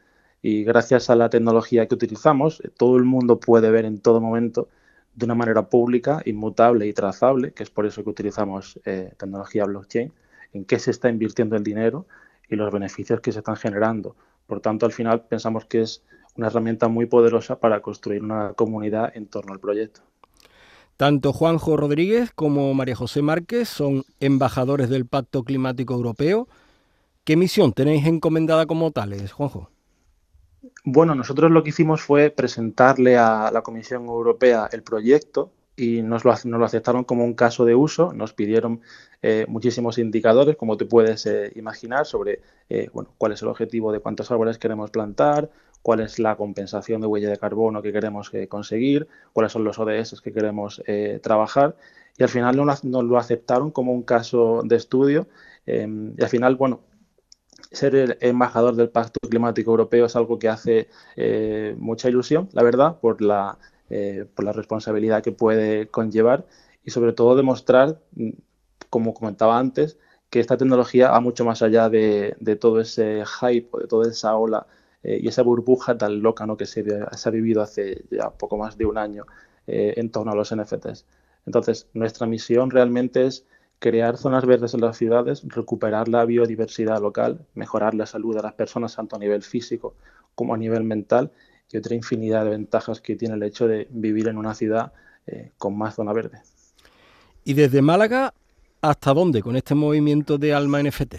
Y 0.42 0.64
gracias 0.64 1.12
a 1.12 1.16
la 1.16 1.30
tecnología 1.30 1.86
que 1.86 1.94
utilizamos, 1.94 2.64
todo 2.78 2.98
el 2.98 3.04
mundo 3.04 3.40
puede 3.40 3.70
ver 3.70 3.86
en 3.86 4.00
todo 4.00 4.20
momento 4.20 4.70
de 5.14 5.26
una 5.26 5.36
manera 5.36 5.70
pública, 5.70 6.24
inmutable 6.26 6.88
y 6.88 6.94
trazable, 6.94 7.52
que 7.52 7.62
es 7.62 7.70
por 7.70 7.86
eso 7.86 8.04
que 8.04 8.10
utilizamos 8.10 8.80
eh, 8.86 9.14
tecnología 9.20 9.66
blockchain, 9.66 10.12
en 10.54 10.66
qué 10.66 10.80
se 10.80 10.90
está 10.90 11.10
invirtiendo 11.10 11.56
el 11.56 11.64
dinero 11.64 12.08
y 12.50 12.56
los 12.56 12.74
beneficios 12.74 13.22
que 13.22 13.32
se 13.32 13.38
están 13.38 13.56
generando. 13.56 14.16
Por 14.48 14.62
tanto, 14.62 14.88
al 14.88 14.94
final 14.94 15.26
pensamos 15.28 15.66
que 15.66 15.82
es 15.82 16.02
una 16.36 16.48
herramienta 16.48 16.88
muy 16.88 17.06
poderosa 17.06 17.60
para 17.60 17.82
construir 17.82 18.24
una 18.24 18.54
comunidad 18.54 19.12
en 19.16 19.28
torno 19.28 19.54
al 19.54 19.60
proyecto. 19.60 20.02
Tanto 20.98 21.34
Juanjo 21.34 21.78
Rodríguez 21.78 22.32
como 22.34 22.74
María 22.74 22.96
José 22.96 23.22
Márquez 23.22 23.68
son 23.70 24.04
embajadores 24.20 24.90
del 24.90 25.08
Pacto 25.08 25.44
Climático 25.44 25.94
Europeo. 25.94 26.48
¿Qué 27.24 27.36
misión 27.36 27.74
tenéis 27.74 28.06
encomendada 28.06 28.66
como 28.66 28.92
tales, 28.92 29.32
Juanjo? 29.32 29.70
Bueno, 30.84 31.16
nosotros 31.16 31.52
lo 31.52 31.64
que 31.64 31.70
hicimos 31.70 32.02
fue 32.02 32.30
presentarle 32.30 33.18
a 33.18 33.50
la 33.52 33.62
Comisión 33.62 34.06
Europea 34.06 34.70
el 34.72 34.84
proyecto 34.84 35.52
y 35.76 36.02
nos 36.02 36.24
lo, 36.26 36.34
lo 36.44 36.66
aceptaron 36.66 37.04
como 37.04 37.24
un 37.24 37.34
caso 37.34 37.66
de 37.66 37.76
uso. 37.76 38.14
Nos 38.14 38.34
pidieron 38.34 38.82
eh, 39.22 39.46
muchísimos 39.48 39.98
indicadores, 39.98 40.56
como 40.56 40.78
te 40.78 40.86
puedes 40.86 41.26
eh, 41.26 41.52
imaginar, 41.56 42.06
sobre 42.06 42.42
eh, 42.70 42.90
bueno, 42.94 43.14
cuál 43.18 43.32
es 43.32 43.42
el 43.42 43.48
objetivo 43.48 43.92
de 43.92 44.00
cuántos 44.00 44.30
árboles 44.32 44.58
queremos 44.58 44.92
plantar, 44.92 45.50
cuál 45.82 46.02
es 46.02 46.20
la 46.20 46.36
compensación 46.36 47.02
de 47.02 47.08
huella 47.08 47.30
de 47.30 47.38
carbono 47.38 47.82
que 47.82 47.94
queremos 47.94 48.32
conseguir, 48.50 49.08
cuáles 49.34 49.52
son 49.52 49.64
los 49.64 49.80
ODS 49.80 50.22
que 50.22 50.32
queremos 50.32 50.82
trabajar. 51.22 51.76
Y 52.18 52.24
al 52.24 52.30
final 52.30 52.56
nos, 52.58 52.84
lo 52.84 53.18
aceptaron 53.18 53.72
como 53.72 53.94
un 53.94 54.04
caso 54.04 54.62
de 54.64 54.76
estudio. 54.76 55.28
y 55.66 56.22
al 56.22 56.30
final, 56.30 56.56
bueno, 56.56 56.82
ser 57.72 57.96
el 57.96 58.18
embajador 58.22 58.76
del 58.76 58.90
Pacto 58.90 59.20
Climático 59.28 59.72
Europeo 59.72 60.06
es 60.06 60.16
algo 60.16 60.40
que 60.40 60.50
hace 60.50 60.90
eh, 61.16 61.76
mucha 61.78 62.10
ilusión, 62.10 62.50
la 62.54 62.64
verdad, 62.64 63.00
por 63.00 63.22
la, 63.22 63.58
eh, 63.90 64.26
por 64.36 64.46
la 64.46 64.52
responsabilidad 64.54 65.24
que 65.24 65.32
puede 65.32 65.88
conllevar 65.88 66.46
y 66.84 66.92
sobre 66.92 67.14
todo 67.14 67.36
demostrar, 67.36 68.02
mm, 68.16 68.32
como 68.90 69.14
comentaba 69.14 69.58
antes, 69.58 69.98
que 70.30 70.40
esta 70.40 70.58
tecnología 70.58 71.12
va 71.12 71.20
mucho 71.22 71.46
más 71.46 71.62
allá 71.62 71.90
de, 71.90 72.36
todo 72.60 72.82
ese 72.82 73.24
hype, 73.26 73.70
de 73.80 73.88
toda 73.88 74.10
esa 74.10 74.36
ola 74.36 74.68
eh, 75.04 75.20
y 75.22 75.28
esa 75.28 75.42
burbuja 75.42 75.98
tan 75.98 76.22
loca 76.22 76.46
¿no? 76.46 76.58
que 76.58 76.66
se, 76.66 76.84
se, 76.84 77.30
ha 77.30 77.32
vivido 77.32 77.62
hace 77.62 78.06
ya 78.12 78.30
poco 78.30 78.58
más 78.58 78.78
de 78.78 78.86
un 78.86 78.98
año 78.98 79.26
en 79.68 80.10
torno 80.10 80.32
a 80.32 80.36
los 80.36 80.54
NFTs. 80.54 81.06
Entonces, 81.46 81.88
nuestra 81.94 82.28
misión 82.28 82.72
realmente 82.72 83.26
es 83.26 83.46
crear 83.82 84.16
zonas 84.16 84.46
verdes 84.46 84.76
en 84.76 84.82
las 84.82 84.96
ciudades, 84.96 85.42
recuperar 85.44 86.08
la 86.08 86.24
biodiversidad 86.24 87.02
local, 87.02 87.48
mejorar 87.56 87.96
la 87.96 88.06
salud 88.06 88.36
de 88.36 88.44
las 88.44 88.54
personas 88.54 88.96
tanto 88.96 89.16
a 89.16 89.20
nivel 89.20 89.42
físico 89.42 89.96
como 90.36 90.54
a 90.54 90.58
nivel 90.58 90.84
mental 90.84 91.32
y 91.72 91.78
otra 91.78 91.96
infinidad 91.96 92.44
de 92.44 92.52
ventajas 92.52 93.02
que 93.02 93.16
tiene 93.16 93.34
el 93.34 93.44
hecho 93.44 93.68
de 93.68 93.88
vivir 93.90 94.28
en 94.28 94.38
una 94.38 94.54
ciudad 94.54 94.94
eh, 95.26 95.52
con 95.58 95.76
más 95.76 95.96
zona 95.96 96.14
verde. 96.14 96.44
¿Y 97.44 97.56
desde 97.56 97.82
Málaga 97.82 98.36
hasta 98.82 99.16
dónde 99.16 99.42
con 99.42 99.56
este 99.56 99.74
movimiento 99.74 100.38
de 100.38 100.54
Alma 100.54 100.84
NFT? 100.84 101.16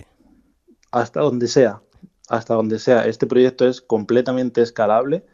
Hasta 0.92 1.20
donde 1.20 1.48
sea, 1.48 1.82
hasta 2.32 2.54
donde 2.54 2.78
sea. 2.78 3.06
Este 3.06 3.26
proyecto 3.26 3.66
es 3.66 3.80
completamente 3.80 4.62
escalable. 4.62 5.24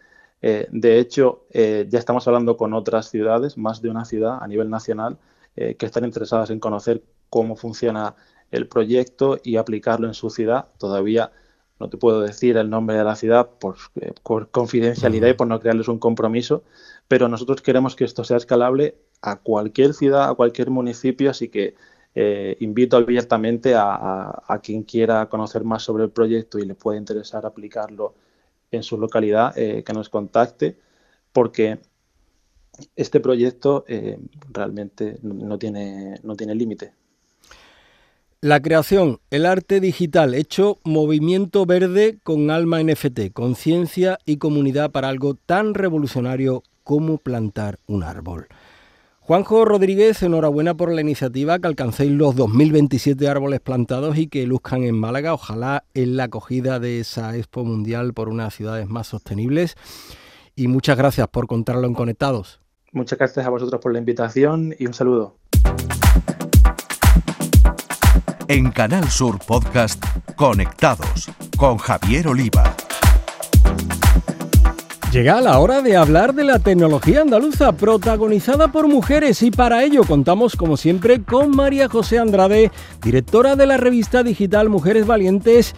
Eh, 0.43 0.69
de 0.71 0.99
hecho, 0.99 1.47
eh, 1.51 1.87
ya 1.89 1.99
estamos 1.99 2.27
hablando 2.29 2.57
con 2.57 2.75
otras 2.75 3.11
ciudades, 3.11 3.57
más 3.57 3.83
de 3.83 3.91
una 3.91 4.05
ciudad 4.05 4.39
a 4.41 4.47
nivel 4.47 4.71
nacional, 4.71 5.19
que 5.57 5.87
están 5.87 6.05
interesadas 6.05 6.51
en 6.51 6.61
conocer 6.61 7.03
cómo 7.31 7.57
funciona 7.57 8.15
el 8.53 8.69
proyecto 8.69 9.41
y 9.43 9.57
aplicarlo 9.57 10.07
en 10.07 10.15
su 10.15 10.31
ciudad. 10.31 10.69
Todavía 10.79 11.33
no 11.81 11.89
te 11.89 11.97
puedo 11.97 12.21
decir 12.21 12.57
el 12.57 12.71
nombre 12.71 12.97
de 12.97 13.05
la 13.05 13.17
ciudad 13.17 13.49
por, 13.59 13.77
eh, 14.01 14.13
confidencialidad 14.51 15.29
y 15.29 15.35
por 15.35 15.47
no 15.47 15.61
crearles 15.61 15.89
un 15.89 15.99
compromiso, 15.99 16.65
pero 17.07 17.29
nosotros 17.29 17.63
queremos 17.63 17.95
que 17.95 18.05
esto 18.05 18.25
sea 18.25 18.37
escalable 18.37 18.97
a 19.23 19.37
cualquier 19.37 19.95
ciudad, 19.95 20.29
a 20.29 20.35
cualquier 20.35 20.71
municipio, 20.71 21.31
así 21.31 21.49
que 21.49 21.75
eh, 22.15 22.57
invito 22.61 22.97
abiertamente 22.97 23.75
a, 23.77 24.61
quien 24.63 24.83
quiera 24.83 25.29
conocer 25.29 25.65
más 25.65 25.83
sobre 25.83 26.05
el 26.05 26.11
proyecto 26.11 26.59
y 26.59 26.67
le 26.67 26.75
pueda 26.75 26.99
interesar 26.99 27.47
aplicarlo 27.47 28.15
en 28.71 28.83
su 28.83 28.99
localidad, 28.99 29.57
eh, 29.57 29.83
que 29.85 29.93
nos 29.93 30.09
contacte, 30.09 30.77
porque 31.33 31.79
este 32.97 33.21
proyecto 33.21 33.85
realmente 34.53 35.19
no 35.23 35.59
tiene, 35.59 36.21
no 36.23 36.37
tiene 36.37 36.55
límite. 36.55 36.93
La 38.41 38.61
creación, 38.61 39.19
el 39.31 39.45
arte 39.47 39.81
digital, 39.81 40.33
hecho 40.33 40.79
movimiento 40.85 41.67
verde 41.67 42.19
con 42.23 42.53
alma 42.53 42.81
NFT, 42.81 43.33
conciencia 43.33 44.21
y 44.25 44.37
comunidad 44.37 44.93
para 44.93 45.09
algo 45.09 45.35
tan 45.35 45.75
revolucionario 45.75 46.63
como 46.85 47.19
plantar 47.19 47.81
un 47.89 48.05
árbol. 48.05 48.47
Juanjo 49.29 49.67
Rodríguez, 49.67 50.23
enhorabuena 50.23 50.75
por 50.75 50.91
la 50.91 51.03
iniciativa, 51.03 51.59
que 51.59 51.67
alcancéis 51.67 52.11
los 52.13 52.35
2027 52.35 53.29
árboles 53.29 53.61
plantados 53.61 54.17
y 54.17 54.27
que 54.27 54.47
luzcan 54.47 54.85
en 54.85 54.99
Málaga, 54.99 55.35
ojalá 55.35 55.85
en 55.93 56.17
la 56.17 56.25
acogida 56.25 56.81
de 56.81 57.01
esa 57.01 57.37
Expo 57.37 57.63
Mundial 57.63 58.15
por 58.15 58.31
unas 58.31 58.55
ciudades 58.55 58.89
más 58.89 59.09
sostenibles. 59.09 59.75
Y 60.57 60.69
muchas 60.69 60.97
gracias 60.97 61.29
por 61.29 61.47
contarlo 61.47 61.87
en 61.87 61.93
Conectados. 61.93 62.63
Muchas 62.93 63.19
gracias 63.19 63.45
a 63.45 63.51
vosotros 63.51 63.83
por 63.83 63.93
la 63.93 63.99
invitación 63.99 64.75
y 64.79 64.87
un 64.87 64.95
saludo. 64.95 65.37
En 68.49 68.71
Canal 68.71 69.11
Sur 69.11 69.41
Podcast 69.47 70.03
Conectados 70.37 71.29
con 71.59 71.77
Javier 71.77 72.29
Oliva. 72.29 72.75
Llega 75.13 75.41
la 75.41 75.59
hora 75.59 75.81
de 75.81 75.97
hablar 75.97 76.35
de 76.35 76.45
la 76.45 76.59
tecnología 76.59 77.23
andaluza 77.23 77.73
protagonizada 77.73 78.69
por 78.69 78.89
mujeres 78.89 79.43
y 79.43 79.51
para 79.51 79.83
ello 79.83 80.05
contamos 80.05 80.55
como 80.55 80.77
siempre 80.77 81.23
con 81.23 81.51
María 81.51 81.89
José 81.89 82.19
Andrade, 82.19 82.71
directora 83.03 83.57
de 83.57 83.67
la 83.67 83.79
revista 83.79 84.23
digital 84.23 84.69
Mujeres 84.69 85.07
Valientes, 85.07 85.75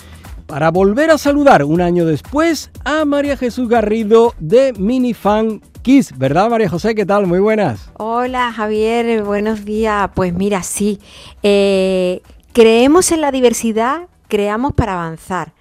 para 0.47 0.73
volver 0.73 1.11
a 1.11 1.19
saludar 1.19 1.65
un 1.65 1.81
año 1.81 2.07
después 2.07 2.73
a 2.85 3.05
María 3.05 3.37
Jesús 3.37 3.69
Garrido 3.69 4.35
de 4.41 4.73
Minifan 4.73 5.63
Kiss, 5.83 6.19
¿verdad 6.19 6.51
María 6.51 6.69
José? 6.69 6.97
¿Qué 6.97 7.07
tal? 7.07 7.29
Muy 7.29 7.39
buenas. 7.39 7.91
Hola 7.99 8.53
Javier, 8.53 9.23
buenos 9.23 9.65
días. 9.65 10.11
Pues 10.15 10.35
mira, 10.35 10.65
sí. 10.65 10.99
Eh, 11.43 12.21
Creemos 12.53 13.13
en 13.13 13.21
la 13.21 13.31
diversidad, 13.31 14.09
creamos 14.27 14.73
para 14.73 14.95
avanzar. 14.95 15.53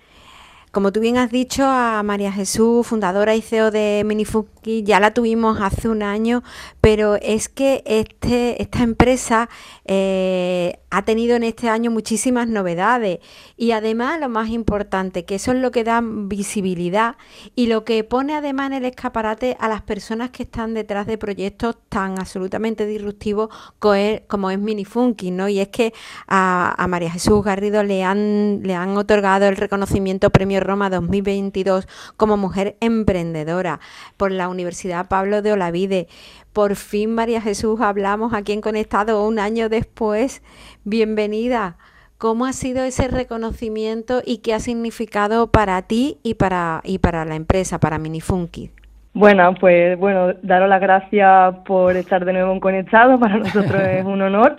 Como 0.71 0.91
tú 0.91 0.99
bien 0.99 1.17
has 1.17 1.31
dicho, 1.31 1.65
a 1.65 2.03
María 2.03 2.31
Jesús, 2.31 2.85
fundadora 2.85 3.35
y 3.35 3.41
CEO 3.41 3.71
de 3.71 4.03
Minifunky, 4.05 4.83
ya 4.83 4.99
la 4.99 5.15
tuvimos 5.15 5.59
hace 5.61 5.89
un 5.89 6.03
año, 6.03 6.43
pero 6.79 7.15
es 7.15 7.49
que 7.49 7.81
este, 7.87 8.61
esta 8.61 8.83
empresa 8.83 9.49
eh, 9.85 10.79
ha 10.91 11.05
tenido 11.05 11.35
en 11.35 11.43
este 11.43 11.69
año 11.69 11.89
muchísimas 11.89 12.47
novedades 12.47 13.17
y 13.57 13.71
además 13.71 14.19
lo 14.19 14.29
más 14.29 14.49
importante, 14.49 15.25
que 15.25 15.35
eso 15.35 15.53
es 15.53 15.57
lo 15.57 15.71
que 15.71 15.83
da 15.83 16.01
visibilidad 16.03 17.15
y 17.55 17.65
lo 17.65 17.83
que 17.83 18.03
pone 18.03 18.35
además 18.35 18.67
en 18.67 18.73
el 18.73 18.85
escaparate 18.85 19.57
a 19.59 19.69
las 19.69 19.81
personas 19.81 20.29
que 20.29 20.43
están 20.43 20.75
detrás 20.75 21.07
de 21.07 21.17
proyectos 21.17 21.77
tan 21.89 22.19
absolutamente 22.19 22.85
disruptivos 22.85 23.49
como 23.79 24.51
es, 24.51 24.59
Minifunky, 24.59 25.31
¿no? 25.31 25.49
Y 25.49 25.59
es 25.61 25.69
que 25.69 25.93
a, 26.27 26.75
a 26.77 26.87
María 26.87 27.09
Jesús 27.09 27.43
Garrido 27.43 27.81
le 27.83 28.03
han, 28.03 28.61
le 28.61 28.75
han 28.75 28.95
otorgado 28.97 29.47
el 29.47 29.57
reconocimiento 29.57 30.29
Premio 30.29 30.58
Roma 30.59 30.89
2022 30.89 31.87
como 32.17 32.37
mujer 32.37 32.75
emprendedora 32.81 33.79
por 34.17 34.31
la 34.31 34.49
Universidad 34.49 35.07
Pablo 35.07 35.41
de 35.41 35.53
Olavide. 35.53 36.07
Por 36.53 36.75
fin, 36.75 37.13
María 37.13 37.41
Jesús, 37.41 37.81
hablamos 37.81 38.33
aquí 38.33 38.53
en 38.53 38.61
Conectado 38.61 39.25
un 39.27 39.39
año 39.39 39.69
después. 39.69 40.43
Bienvenida. 40.83 41.77
¿Cómo 42.17 42.45
ha 42.45 42.51
sido 42.51 42.83
ese 42.83 43.07
reconocimiento 43.07 44.21
y 44.25 44.39
qué 44.39 44.53
ha 44.53 44.59
significado 44.59 45.51
para 45.51 45.81
ti 45.83 46.17
y 46.21 46.33
para, 46.33 46.81
y 46.83 46.99
para 46.99 47.23
la 47.23 47.35
empresa, 47.35 47.79
para 47.79 47.97
Minifunky? 47.97 48.71
Bueno, 49.13 49.53
pues 49.59 49.97
bueno, 49.97 50.33
daros 50.43 50.69
las 50.69 50.81
gracias 50.81 51.55
por 51.65 51.95
estar 51.95 52.25
de 52.25 52.33
nuevo 52.33 52.51
en 52.51 52.59
Conectado, 52.59 53.19
para 53.19 53.37
nosotros 53.37 53.81
es 53.83 54.05
un 54.05 54.21
honor. 54.21 54.57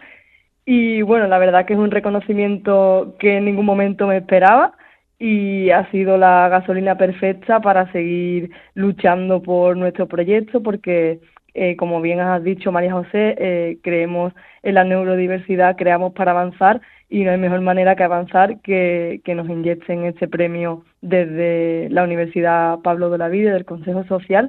Y 0.65 1.03
bueno, 1.03 1.27
la 1.27 1.39
verdad 1.39 1.67
que 1.67 1.75
es 1.75 1.79
un 1.79 1.91
reconocimiento 1.91 3.17
que 3.19 3.37
en 3.39 3.45
ningún 3.45 3.67
momento 3.67 4.07
me 4.07 4.17
esperaba 4.17 4.73
y 5.21 5.71
ha 5.71 5.89
sido 5.91 6.17
la 6.17 6.49
gasolina 6.49 6.97
perfecta 6.97 7.61
para 7.61 7.93
seguir 7.93 8.51
luchando 8.75 9.43
por 9.43 9.77
nuestro 9.77 10.09
proyecto 10.09 10.63
porque 10.63 11.21
eh, 11.55 11.77
como 11.77 12.01
bien 12.01 12.21
has 12.21 12.43
dicho 12.43 12.73
María 12.73 12.93
José, 12.93 13.35
eh, 13.39 13.79
creemos 13.83 14.33
en 14.63 14.75
la 14.75 14.85
neurodiversidad, 14.85 15.77
creamos 15.77 16.15
para 16.15 16.31
avanzar 16.31 16.81
y 17.09 17.25
no 17.25 17.33
hay 17.33 17.39
mejor 17.39 17.61
manera 17.61 17.97
que 17.97 18.05
avanzar 18.05 18.61
que, 18.63 19.21
que 19.25 19.35
nos 19.35 19.49
inyecten 19.49 20.05
este 20.05 20.27
premio 20.27 20.85
desde 21.03 21.89
la 21.91 22.05
Universidad 22.05 22.79
Pablo 22.81 23.11
de 23.11 23.19
la 23.19 23.29
Vida, 23.29 23.53
del 23.53 23.65
Consejo 23.67 24.05
Social 24.05 24.49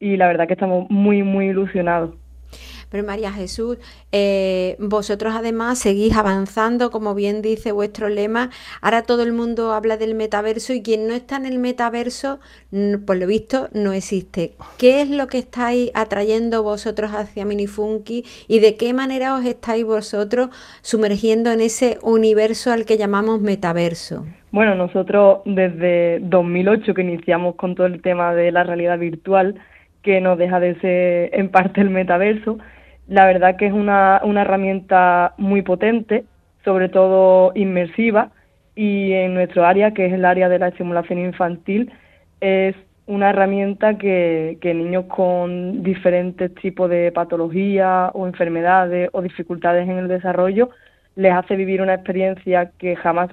y 0.00 0.16
la 0.16 0.26
verdad 0.26 0.48
que 0.48 0.54
estamos 0.54 0.90
muy, 0.90 1.22
muy 1.22 1.48
ilusionados. 1.48 2.16
Pero 2.90 3.04
María 3.04 3.32
Jesús, 3.32 3.78
eh, 4.12 4.76
vosotros 4.78 5.34
además 5.36 5.78
seguís 5.78 6.16
avanzando, 6.16 6.90
como 6.90 7.14
bien 7.14 7.42
dice 7.42 7.72
vuestro 7.72 8.08
lema. 8.08 8.50
Ahora 8.80 9.02
todo 9.02 9.22
el 9.22 9.32
mundo 9.32 9.72
habla 9.72 9.96
del 9.96 10.14
metaverso 10.14 10.72
y 10.72 10.82
quien 10.82 11.06
no 11.06 11.14
está 11.14 11.36
en 11.36 11.46
el 11.46 11.58
metaverso, 11.58 12.40
por 13.06 13.16
lo 13.16 13.26
visto, 13.26 13.68
no 13.72 13.92
existe. 13.92 14.52
¿Qué 14.78 15.02
es 15.02 15.10
lo 15.10 15.26
que 15.26 15.38
estáis 15.38 15.90
atrayendo 15.94 16.62
vosotros 16.62 17.12
hacia 17.12 17.44
Minifunky 17.44 18.24
y 18.46 18.60
de 18.60 18.76
qué 18.76 18.92
manera 18.94 19.34
os 19.34 19.44
estáis 19.44 19.84
vosotros 19.84 20.50
sumergiendo 20.82 21.50
en 21.52 21.60
ese 21.60 21.98
universo 22.02 22.72
al 22.72 22.84
que 22.84 22.96
llamamos 22.96 23.40
metaverso? 23.40 24.24
Bueno, 24.50 24.74
nosotros 24.74 25.40
desde 25.44 26.20
2008 26.20 26.94
que 26.94 27.02
iniciamos 27.02 27.54
con 27.56 27.74
todo 27.74 27.86
el 27.86 28.00
tema 28.00 28.34
de 28.34 28.50
la 28.50 28.64
realidad 28.64 28.98
virtual, 28.98 29.56
que 30.02 30.20
no 30.20 30.36
deja 30.36 30.58
de 30.58 30.74
ser 30.80 31.38
en 31.38 31.50
parte 31.50 31.82
el 31.82 31.90
metaverso, 31.90 32.58
la 33.08 33.26
verdad 33.26 33.56
que 33.56 33.66
es 33.66 33.72
una, 33.72 34.20
una 34.22 34.42
herramienta 34.42 35.34
muy 35.38 35.62
potente, 35.62 36.24
sobre 36.64 36.88
todo 36.88 37.52
inmersiva, 37.54 38.30
y 38.76 39.12
en 39.12 39.34
nuestro 39.34 39.64
área, 39.66 39.92
que 39.92 40.06
es 40.06 40.12
el 40.12 40.24
área 40.24 40.48
de 40.48 40.58
la 40.58 40.68
estimulación 40.68 41.18
infantil, 41.18 41.90
es 42.40 42.76
una 43.06 43.30
herramienta 43.30 43.96
que, 43.96 44.58
que 44.60 44.74
niños 44.74 45.06
con 45.06 45.82
diferentes 45.82 46.54
tipos 46.56 46.90
de 46.90 47.10
patologías 47.10 48.10
o 48.12 48.26
enfermedades 48.26 49.08
o 49.12 49.22
dificultades 49.22 49.88
en 49.88 49.96
el 49.96 50.08
desarrollo 50.08 50.70
les 51.16 51.32
hace 51.32 51.56
vivir 51.56 51.82
una 51.82 51.94
experiencia 51.94 52.70
que 52.78 52.94
jamás 52.94 53.30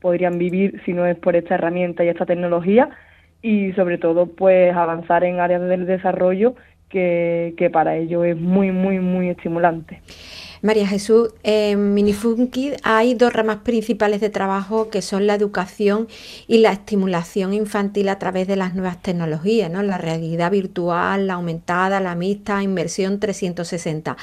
podrían 0.00 0.38
vivir 0.38 0.80
si 0.84 0.92
no 0.94 1.04
es 1.04 1.16
por 1.18 1.36
esta 1.36 1.56
herramienta 1.56 2.04
y 2.04 2.08
esta 2.08 2.24
tecnología 2.24 2.88
y 3.42 3.72
sobre 3.72 3.98
todo 3.98 4.26
pues 4.26 4.74
avanzar 4.74 5.24
en 5.24 5.40
áreas 5.40 5.62
del 5.62 5.84
desarrollo 5.84 6.54
que, 6.92 7.70
para 7.72 7.96
ello 7.96 8.24
es 8.24 8.38
muy, 8.38 8.70
muy, 8.70 8.98
muy 8.98 9.30
estimulante. 9.30 10.02
María 10.60 10.86
Jesús, 10.86 11.30
en 11.42 11.92
Minifunky 11.92 12.74
hay 12.84 13.14
dos 13.14 13.32
ramas 13.32 13.58
principales 13.64 14.20
de 14.20 14.30
trabajo 14.30 14.90
que 14.90 15.02
son 15.02 15.26
la 15.26 15.34
educación 15.34 16.06
y 16.46 16.58
la 16.58 16.70
estimulación 16.70 17.52
infantil 17.52 18.08
a 18.08 18.20
través 18.20 18.46
de 18.46 18.54
las 18.54 18.74
nuevas 18.74 19.02
tecnologías, 19.02 19.70
¿no? 19.70 19.82
la 19.82 19.98
realidad 19.98 20.52
virtual, 20.52 21.26
la 21.26 21.34
aumentada, 21.34 21.98
la 21.98 22.14
mixta, 22.14 22.62
inversión 22.62 23.18
360. 23.18 24.16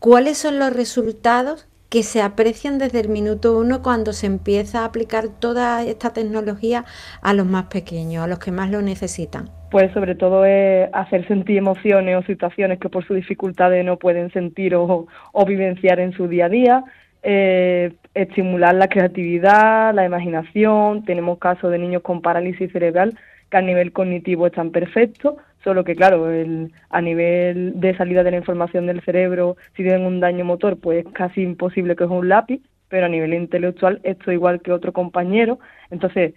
¿Cuáles 0.00 0.38
son 0.38 0.58
los 0.58 0.72
resultados 0.72 1.68
que 1.90 2.02
se 2.02 2.22
aprecian 2.22 2.78
desde 2.78 3.00
el 3.00 3.08
minuto 3.08 3.56
uno 3.56 3.80
cuando 3.80 4.12
se 4.12 4.26
empieza 4.26 4.80
a 4.80 4.84
aplicar 4.86 5.28
toda 5.28 5.84
esta 5.84 6.12
tecnología 6.12 6.84
a 7.22 7.34
los 7.34 7.46
más 7.46 7.66
pequeños, 7.66 8.24
a 8.24 8.26
los 8.26 8.40
que 8.40 8.50
más 8.50 8.70
lo 8.70 8.82
necesitan? 8.82 9.57
Pues 9.70 9.92
sobre 9.92 10.14
todo 10.14 10.44
es 10.44 10.88
hacer 10.92 11.26
sentir 11.26 11.58
emociones 11.58 12.16
o 12.16 12.22
situaciones 12.22 12.78
que 12.78 12.88
por 12.88 13.04
su 13.06 13.14
dificultades 13.14 13.84
no 13.84 13.98
pueden 13.98 14.30
sentir 14.32 14.74
o, 14.74 15.06
vivenciar 15.46 16.00
en 16.00 16.12
su 16.12 16.26
día 16.28 16.46
a 16.46 16.48
día, 16.48 16.84
eh, 17.22 17.92
estimular 18.14 18.74
la 18.74 18.88
creatividad, 18.88 19.94
la 19.94 20.04
imaginación. 20.04 21.04
Tenemos 21.04 21.38
casos 21.38 21.70
de 21.70 21.78
niños 21.78 22.02
con 22.02 22.22
parálisis 22.22 22.72
cerebral 22.72 23.18
que 23.50 23.56
a 23.56 23.62
nivel 23.62 23.92
cognitivo 23.92 24.46
están 24.46 24.70
perfectos, 24.70 25.34
solo 25.64 25.84
que 25.84 25.96
claro, 25.96 26.30
el, 26.30 26.72
a 26.90 27.00
nivel 27.00 27.80
de 27.80 27.96
salida 27.96 28.22
de 28.22 28.30
la 28.30 28.36
información 28.36 28.86
del 28.86 29.02
cerebro, 29.02 29.56
si 29.76 29.82
tienen 29.82 30.06
un 30.06 30.20
daño 30.20 30.44
motor, 30.44 30.78
pues 30.78 31.04
es 31.04 31.12
casi 31.12 31.42
imposible 31.42 31.96
que 31.96 32.04
es 32.04 32.10
un 32.10 32.28
lápiz, 32.28 32.60
pero 32.88 33.06
a 33.06 33.08
nivel 33.08 33.34
intelectual 33.34 34.00
esto 34.02 34.32
igual 34.32 34.60
que 34.60 34.72
otro 34.72 34.92
compañero. 34.92 35.58
Entonces, 35.90 36.34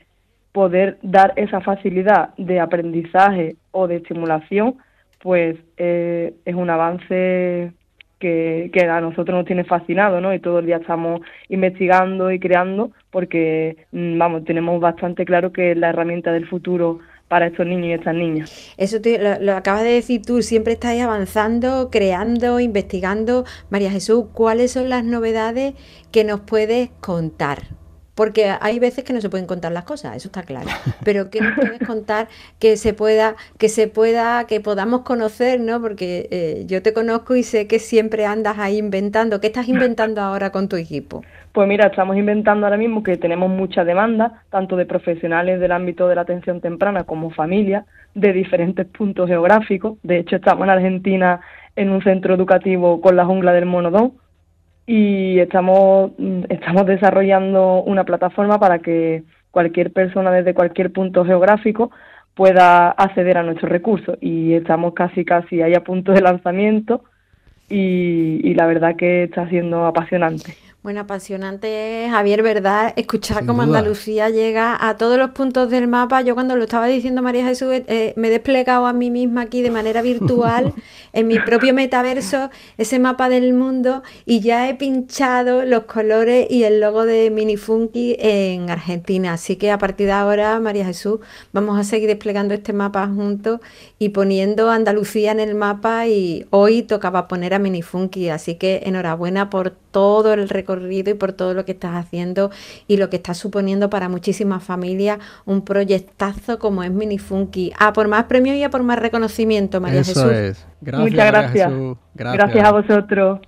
poder 0.51 0.97
dar 1.01 1.33
esa 1.35 1.61
facilidad 1.61 2.33
de 2.37 2.59
aprendizaje 2.59 3.55
o 3.71 3.87
de 3.87 3.97
estimulación, 3.97 4.75
pues 5.21 5.57
eh, 5.77 6.33
es 6.45 6.55
un 6.55 6.69
avance 6.69 7.71
que, 8.19 8.69
que, 8.73 8.81
a 8.85 9.01
nosotros 9.01 9.35
nos 9.35 9.45
tiene 9.45 9.63
fascinado, 9.63 10.21
¿no? 10.21 10.33
Y 10.33 10.39
todo 10.39 10.59
el 10.59 10.65
día 10.65 10.77
estamos 10.77 11.21
investigando 11.49 12.31
y 12.31 12.39
creando 12.39 12.91
porque, 13.09 13.77
mm, 13.91 14.17
vamos, 14.17 14.45
tenemos 14.45 14.79
bastante 14.79 15.25
claro 15.25 15.51
que 15.51 15.71
es 15.71 15.77
la 15.77 15.89
herramienta 15.89 16.31
del 16.31 16.47
futuro 16.47 16.99
para 17.27 17.47
estos 17.47 17.65
niños 17.65 17.87
y 17.87 17.93
estas 17.93 18.13
niñas. 18.13 18.73
Eso 18.77 18.97
lo, 19.03 19.39
lo, 19.39 19.53
acabas 19.53 19.83
de 19.83 19.91
decir 19.91 20.21
tú, 20.21 20.41
siempre 20.41 20.73
estáis 20.73 21.01
avanzando, 21.01 21.89
creando, 21.89 22.59
investigando. 22.59 23.45
María 23.69 23.89
Jesús, 23.89 24.25
¿cuáles 24.33 24.71
son 24.71 24.89
las 24.89 25.03
novedades 25.03 25.73
que 26.11 26.23
nos 26.23 26.41
puedes 26.41 26.89
contar? 26.99 27.80
Porque 28.15 28.53
hay 28.59 28.79
veces 28.79 29.03
que 29.03 29.13
no 29.13 29.21
se 29.21 29.29
pueden 29.29 29.47
contar 29.47 29.71
las 29.71 29.85
cosas, 29.85 30.15
eso 30.15 30.27
está 30.27 30.43
claro. 30.43 30.69
Pero 31.03 31.29
¿qué 31.29 31.41
nos 31.41 31.55
puedes 31.55 31.79
contar 31.87 32.27
que 32.59 32.77
se 32.77 32.93
pueda, 32.93 33.35
que 33.57 33.69
se 33.69 33.87
pueda, 33.87 34.45
que 34.47 34.59
podamos 34.59 35.01
conocer, 35.01 35.59
¿no? 35.59 35.81
Porque 35.81 36.27
eh, 36.31 36.63
yo 36.67 36.81
te 36.81 36.93
conozco 36.93 37.35
y 37.35 37.43
sé 37.43 37.67
que 37.67 37.79
siempre 37.79 38.25
andas 38.25 38.59
ahí 38.59 38.77
inventando. 38.77 39.39
¿Qué 39.39 39.47
estás 39.47 39.67
inventando 39.67 40.21
ahora 40.21 40.51
con 40.51 40.67
tu 40.67 40.75
equipo? 40.75 41.23
Pues 41.51 41.67
mira, 41.67 41.87
estamos 41.87 42.15
inventando 42.15 42.65
ahora 42.65 42.77
mismo 42.77 43.03
que 43.03 43.17
tenemos 43.17 43.49
mucha 43.49 43.83
demanda, 43.83 44.43
tanto 44.49 44.77
de 44.77 44.85
profesionales 44.85 45.59
del 45.59 45.73
ámbito 45.73 46.07
de 46.07 46.15
la 46.15 46.21
atención 46.21 46.61
temprana 46.61 47.03
como 47.03 47.29
familias, 47.29 47.85
de 48.15 48.31
diferentes 48.31 48.85
puntos 48.87 49.27
geográficos. 49.27 49.97
De 50.03 50.19
hecho, 50.19 50.37
estamos 50.37 50.63
en 50.63 50.69
Argentina 50.69 51.41
en 51.75 51.89
un 51.89 52.01
centro 52.03 52.35
educativo 52.35 53.01
con 53.01 53.15
la 53.15 53.25
jungla 53.25 53.51
del 53.53 53.65
monodón, 53.65 54.13
y 54.93 55.39
estamos, 55.39 56.11
estamos 56.49 56.85
desarrollando 56.85 57.81
una 57.81 58.03
plataforma 58.03 58.59
para 58.59 58.79
que 58.79 59.23
cualquier 59.49 59.93
persona 59.93 60.31
desde 60.31 60.53
cualquier 60.53 60.91
punto 60.91 61.23
geográfico 61.23 61.91
pueda 62.35 62.89
acceder 62.89 63.37
a 63.37 63.43
nuestros 63.43 63.71
recursos 63.71 64.17
y 64.19 64.53
estamos 64.53 64.93
casi 64.93 65.23
casi 65.23 65.61
ahí 65.61 65.75
a 65.75 65.85
punto 65.85 66.11
de 66.11 66.19
lanzamiento 66.19 67.05
y, 67.69 68.41
y 68.43 68.53
la 68.53 68.65
verdad 68.65 68.97
que 68.97 69.23
está 69.23 69.47
siendo 69.47 69.85
apasionante. 69.85 70.55
Bueno, 70.83 71.01
apasionante, 71.01 72.07
Javier, 72.09 72.41
¿verdad? 72.41 72.93
Escuchar 72.95 73.45
cómo 73.45 73.61
Andalucía 73.61 74.31
llega 74.31 74.75
a 74.89 74.97
todos 74.97 75.19
los 75.19 75.29
puntos 75.29 75.69
del 75.69 75.87
mapa. 75.87 76.23
Yo 76.23 76.33
cuando 76.33 76.55
lo 76.55 76.63
estaba 76.63 76.87
diciendo 76.87 77.21
María 77.21 77.45
Jesús, 77.45 77.69
eh, 77.71 78.13
me 78.15 78.29
he 78.29 78.31
desplegado 78.31 78.87
a 78.87 78.93
mí 78.93 79.11
misma 79.11 79.41
aquí 79.41 79.61
de 79.61 79.69
manera 79.69 80.01
virtual, 80.01 80.73
en 81.13 81.27
mi 81.27 81.37
propio 81.37 81.75
metaverso, 81.75 82.49
ese 82.79 82.97
mapa 82.97 83.29
del 83.29 83.53
mundo, 83.53 84.01
y 84.25 84.39
ya 84.39 84.69
he 84.69 84.73
pinchado 84.73 85.65
los 85.65 85.83
colores 85.83 86.47
y 86.49 86.63
el 86.63 86.79
logo 86.79 87.05
de 87.05 87.29
Minifunky 87.29 88.15
en 88.17 88.71
Argentina. 88.71 89.33
Así 89.33 89.57
que 89.57 89.69
a 89.69 89.77
partir 89.77 90.07
de 90.07 90.13
ahora, 90.13 90.59
María 90.59 90.85
Jesús, 90.85 91.19
vamos 91.53 91.79
a 91.79 91.83
seguir 91.83 92.07
desplegando 92.07 92.55
este 92.55 92.73
mapa 92.73 93.05
juntos 93.05 93.59
y 93.99 94.09
poniendo 94.09 94.71
Andalucía 94.71 95.31
en 95.31 95.41
el 95.41 95.53
mapa. 95.53 96.07
Y 96.07 96.47
hoy 96.49 96.81
tocaba 96.81 97.27
poner 97.27 97.53
a 97.53 97.59
Minifunky. 97.59 98.29
Así 98.29 98.55
que 98.55 98.81
enhorabuena 98.85 99.51
por 99.51 99.75
todo 99.91 100.33
el 100.33 100.49
recorrido 100.49 101.11
y 101.11 101.13
por 101.13 101.33
todo 101.33 101.53
lo 101.53 101.65
que 101.65 101.73
estás 101.73 101.95
haciendo 101.95 102.51
y 102.87 102.97
lo 102.97 103.09
que 103.09 103.17
estás 103.17 103.37
suponiendo 103.37 103.89
para 103.89 104.09
muchísimas 104.09 104.63
familias 104.63 105.19
un 105.45 105.61
proyectazo 105.63 106.59
como 106.59 106.83
es 106.83 106.91
Mini 106.91 107.17
Funky. 107.17 107.73
A 107.77 107.93
por 107.93 108.07
más 108.07 108.25
premios 108.25 108.55
y 108.55 108.63
a 108.63 108.69
por 108.69 108.83
más 108.83 108.99
reconocimiento, 108.99 109.81
María 109.81 110.01
Eso 110.01 110.13
Jesús. 110.13 110.31
Es. 110.31 110.67
Gracias, 110.81 111.11
Muchas 111.11 111.27
gracias. 111.27 111.71
gracias. 112.15 112.33
Gracias 112.33 112.65
a 112.65 112.71
vosotros. 112.71 113.39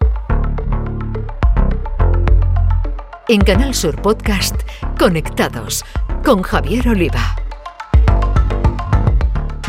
En 3.29 3.41
Canal 3.41 3.73
Sur 3.73 4.01
Podcast, 4.01 4.55
Conectados 4.99 5.83
con 6.25 6.41
Javier 6.41 6.89
Oliva. 6.89 7.42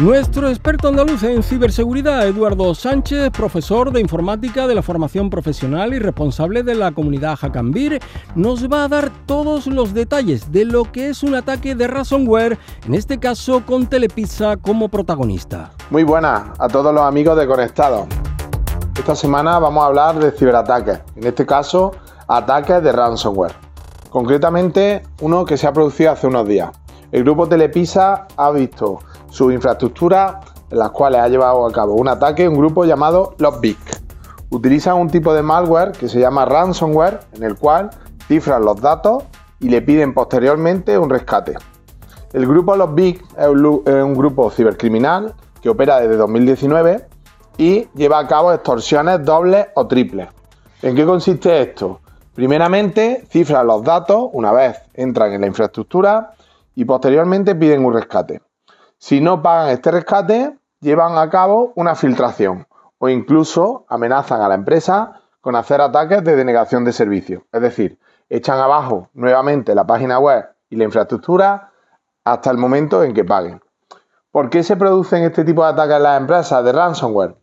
Nuestro 0.00 0.48
experto 0.48 0.88
andaluz 0.88 1.22
en 1.22 1.44
ciberseguridad, 1.44 2.26
Eduardo 2.26 2.74
Sánchez, 2.74 3.30
profesor 3.30 3.92
de 3.92 4.00
informática 4.00 4.66
de 4.66 4.74
la 4.74 4.83
formación 4.83 5.30
profesional 5.30 5.94
y 5.94 6.00
responsable 6.00 6.64
de 6.64 6.74
la 6.74 6.90
comunidad 6.90 7.37
Hackambir, 7.37 8.00
nos 8.35 8.68
va 8.68 8.83
a 8.83 8.88
dar 8.88 9.12
todos 9.24 9.68
los 9.68 9.94
detalles 9.94 10.50
de 10.50 10.64
lo 10.64 10.90
que 10.90 11.11
es 11.11 11.22
un 11.22 11.37
ataque 11.37 11.76
de 11.76 11.87
ransomware, 11.87 12.59
en 12.85 12.94
este 12.94 13.20
caso 13.20 13.64
con 13.64 13.87
Telepizza 13.87 14.57
como 14.57 14.88
protagonista. 14.88 15.70
Muy 15.90 16.02
buenas 16.02 16.42
a 16.59 16.66
todos 16.66 16.92
los 16.92 17.04
amigos 17.04 17.38
de 17.38 17.46
Conectados. 17.46 18.09
Esta 18.98 19.14
semana 19.14 19.61
vamos 19.61 19.85
a 19.85 19.87
hablar 19.87 20.18
de 20.18 20.33
ciberataques, 20.33 21.02
en 21.14 21.24
este 21.24 21.46
caso 21.46 21.92
ataques 22.26 22.83
de 22.83 22.90
ransomware. 22.90 23.54
Concretamente, 24.11 25.04
uno 25.20 25.44
que 25.44 25.57
se 25.57 25.68
ha 25.68 25.72
producido 25.72 26.11
hace 26.11 26.26
unos 26.26 26.48
días. 26.48 26.70
El 27.12 27.22
grupo 27.22 27.46
Telepisa 27.46 28.26
ha 28.37 28.50
visto 28.50 28.98
su 29.35 29.51
infraestructura 29.51 30.40
en 30.70 30.79
las 30.79 30.92
cuales 30.92 31.20
ha 31.20 31.29
llevado 31.29 31.66
a 31.66 31.73
cabo 31.73 31.94
un 31.94 32.07
ataque 32.07 32.49
un 32.49 32.57
grupo 32.57 32.85
llamado 32.85 33.35
Lockbit. 33.38 33.79
Utilizan 34.51 34.97
un 34.97 35.11
tipo 35.11 35.35
de 35.35 35.42
malware 35.42 35.90
que 35.90 36.09
se 36.09 36.20
llama 36.20 36.44
ransomware 36.44 37.18
en 37.33 37.42
el 37.42 37.57
cual 37.57 37.90
cifran 38.29 38.64
los 38.64 38.81
datos 38.81 39.25
y 39.59 39.70
le 39.70 39.83
piden 39.83 40.14
posteriormente 40.14 40.97
un 40.97 41.11
rescate. 41.11 41.55
El 42.33 42.47
grupo 42.47 42.77
Lockbit 42.77 43.23
es 43.37 43.49
un 43.49 44.14
grupo 44.14 44.53
cibercriminal 44.53 45.35
que 45.61 45.68
opera 45.68 45.99
desde 45.99 46.16
2019 46.16 47.05
y 47.59 47.88
lleva 47.97 48.20
a 48.20 48.29
cabo 48.29 48.53
extorsiones 48.53 49.25
dobles 49.25 49.66
o 49.75 49.88
triples. 49.88 50.29
¿En 50.81 50.94
qué 50.94 51.05
consiste 51.05 51.61
esto? 51.61 51.99
Primeramente, 52.35 53.25
cifran 53.31 53.66
los 53.66 53.83
datos 53.83 54.29
una 54.33 54.53
vez 54.53 54.81
entran 54.94 55.33
en 55.33 55.40
la 55.40 55.49
infraestructura 55.49 56.35
y 56.77 56.85
posteriormente 56.85 57.57
piden 57.57 57.85
un 57.85 57.94
rescate. 57.94 58.43
Si 59.05 59.21
no 59.21 59.43
pagan 59.43 59.69
este 59.69 59.90
rescate, 59.90 60.57
llevan 60.81 61.19
a 61.19 61.29
cabo 61.29 61.75
una 61.75 61.95
filtración 61.95 62.67
o 62.97 63.11
incluso 63.11 63.85
amenazan 63.90 64.40
a 64.40 64.49
la 64.49 64.55
empresa 64.55 65.21
con 65.43 65.57
hacer 65.57 65.83
ataques 65.83 66.25
de 66.25 66.35
denegación 66.35 66.87
de 66.87 66.93
servicio. 66.95 67.45
Es 67.53 67.61
decir, 67.61 67.99
echan 68.31 68.59
abajo 68.59 69.11
nuevamente 69.12 69.75
la 69.75 69.87
página 69.87 70.19
web 70.19 70.47
y 70.71 70.77
la 70.77 70.85
infraestructura 70.85 71.71
hasta 72.25 72.51
el 72.51 72.57
momento 72.57 73.05
en 73.05 73.12
que 73.12 73.27
paguen. 73.27 73.61
¿Por 74.31 74.49
qué 74.49 74.62
se 74.62 74.75
producen 74.75 75.23
este 75.25 75.45
tipo 75.45 75.62
de 75.62 75.73
ataques 75.73 75.97
en 75.97 76.03
las 76.03 76.19
empresas 76.19 76.64
de 76.64 76.73
ransomware? 76.73 77.37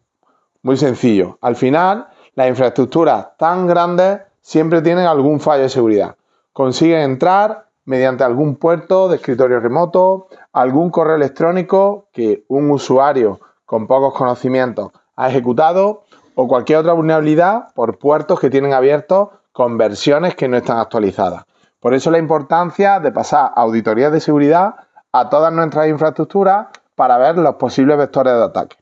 Muy 0.63 0.77
sencillo. 0.77 1.37
Al 1.41 1.55
final, 1.55 2.07
las 2.33 2.49
infraestructuras 2.49 3.37
tan 3.37 3.67
grandes 3.67 4.21
siempre 4.41 4.81
tienen 4.81 5.05
algún 5.05 5.39
fallo 5.39 5.61
de 5.61 5.69
seguridad. 5.69 6.15
Consiguen 6.53 7.01
entrar 7.01 7.67
mediante 7.85 8.23
algún 8.23 8.55
puerto 8.55 9.09
de 9.09 9.17
escritorio 9.17 9.59
remoto, 9.59 10.27
algún 10.53 10.89
correo 10.89 11.15
electrónico 11.15 12.07
que 12.11 12.43
un 12.47 12.69
usuario 12.71 13.39
con 13.65 13.87
pocos 13.87 14.13
conocimientos 14.13 14.91
ha 15.15 15.29
ejecutado 15.29 16.03
o 16.35 16.47
cualquier 16.47 16.79
otra 16.79 16.93
vulnerabilidad 16.93 17.73
por 17.73 17.97
puertos 17.97 18.39
que 18.39 18.49
tienen 18.49 18.73
abiertos 18.73 19.29
con 19.51 19.77
versiones 19.77 20.35
que 20.35 20.47
no 20.47 20.57
están 20.57 20.77
actualizadas. 20.77 21.43
Por 21.79 21.93
eso 21.93 22.11
la 22.11 22.17
importancia 22.17 22.99
de 22.99 23.11
pasar 23.11 23.51
auditorías 23.55 24.11
de 24.11 24.19
seguridad 24.19 24.75
a 25.11 25.29
todas 25.29 25.51
nuestras 25.51 25.87
infraestructuras 25.87 26.67
para 26.95 27.17
ver 27.17 27.37
los 27.37 27.55
posibles 27.55 27.97
vectores 27.97 28.33
de 28.33 28.43
ataque. 28.43 28.77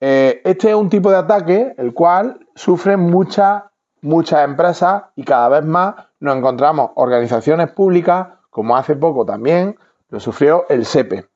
Eh, 0.00 0.40
este 0.44 0.70
es 0.70 0.74
un 0.74 0.88
tipo 0.88 1.10
de 1.10 1.16
ataque 1.16 1.74
el 1.78 1.94
cual 1.94 2.46
sufren 2.54 3.00
muchas, 3.00 3.64
muchas 4.02 4.44
empresas 4.44 5.04
y 5.16 5.24
cada 5.24 5.48
vez 5.48 5.64
más 5.64 5.94
nos 6.20 6.36
encontramos 6.36 6.90
organizaciones 6.96 7.70
públicas, 7.70 8.28
como 8.50 8.76
hace 8.76 8.96
poco 8.96 9.24
también 9.24 9.76
lo 10.14 10.20
sufrió 10.20 10.64
el 10.68 10.86
SEPE. 10.86 11.26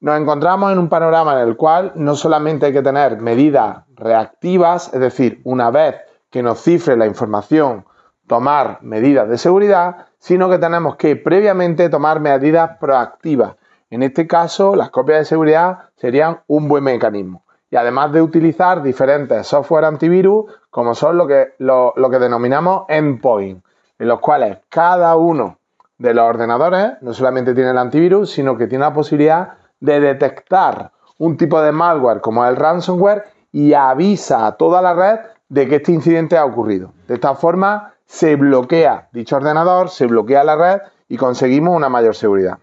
Nos 0.00 0.20
encontramos 0.20 0.72
en 0.72 0.78
un 0.80 0.88
panorama 0.88 1.40
en 1.40 1.46
el 1.46 1.56
cual 1.56 1.92
no 1.94 2.16
solamente 2.16 2.66
hay 2.66 2.72
que 2.72 2.82
tener 2.82 3.20
medidas 3.20 3.84
reactivas, 3.94 4.92
es 4.92 4.98
decir, 4.98 5.40
una 5.44 5.70
vez 5.70 5.94
que 6.28 6.42
nos 6.42 6.60
cifre 6.60 6.96
la 6.96 7.06
información, 7.06 7.84
tomar 8.26 8.80
medidas 8.82 9.28
de 9.28 9.38
seguridad, 9.38 10.08
sino 10.18 10.50
que 10.50 10.58
tenemos 10.58 10.96
que 10.96 11.14
previamente 11.14 11.88
tomar 11.88 12.18
medidas 12.18 12.76
proactivas. 12.80 13.54
En 13.88 14.02
este 14.02 14.26
caso, 14.26 14.74
las 14.74 14.90
copias 14.90 15.20
de 15.20 15.24
seguridad 15.24 15.90
serían 15.94 16.40
un 16.48 16.66
buen 16.66 16.82
mecanismo. 16.82 17.44
Y 17.70 17.76
además 17.76 18.10
de 18.10 18.20
utilizar 18.20 18.82
diferentes 18.82 19.46
software 19.46 19.84
antivirus, 19.84 20.46
como 20.70 20.96
son 20.96 21.16
lo 21.16 21.28
que, 21.28 21.54
lo, 21.58 21.92
lo 21.94 22.10
que 22.10 22.18
denominamos 22.18 22.86
endpoint, 22.88 23.64
en 23.96 24.08
los 24.08 24.18
cuales 24.18 24.58
cada 24.68 25.14
uno 25.14 25.60
de 25.98 26.14
los 26.14 26.24
ordenadores 26.24 26.92
no 27.00 27.14
solamente 27.14 27.54
tiene 27.54 27.70
el 27.70 27.78
antivirus, 27.78 28.30
sino 28.30 28.56
que 28.56 28.66
tiene 28.66 28.84
la 28.84 28.92
posibilidad 28.92 29.54
de 29.80 30.00
detectar 30.00 30.92
un 31.18 31.36
tipo 31.36 31.60
de 31.60 31.72
malware 31.72 32.20
como 32.20 32.44
el 32.46 32.56
ransomware 32.56 33.24
y 33.52 33.72
avisa 33.72 34.46
a 34.46 34.56
toda 34.56 34.82
la 34.82 34.94
red 34.94 35.20
de 35.48 35.68
que 35.68 35.76
este 35.76 35.92
incidente 35.92 36.36
ha 36.36 36.44
ocurrido. 36.44 36.92
De 37.08 37.14
esta 37.14 37.34
forma 37.34 37.94
se 38.04 38.36
bloquea 38.36 39.08
dicho 39.12 39.36
ordenador, 39.36 39.88
se 39.88 40.06
bloquea 40.06 40.44
la 40.44 40.56
red 40.56 40.80
y 41.08 41.16
conseguimos 41.16 41.74
una 41.74 41.88
mayor 41.88 42.14
seguridad. 42.14 42.58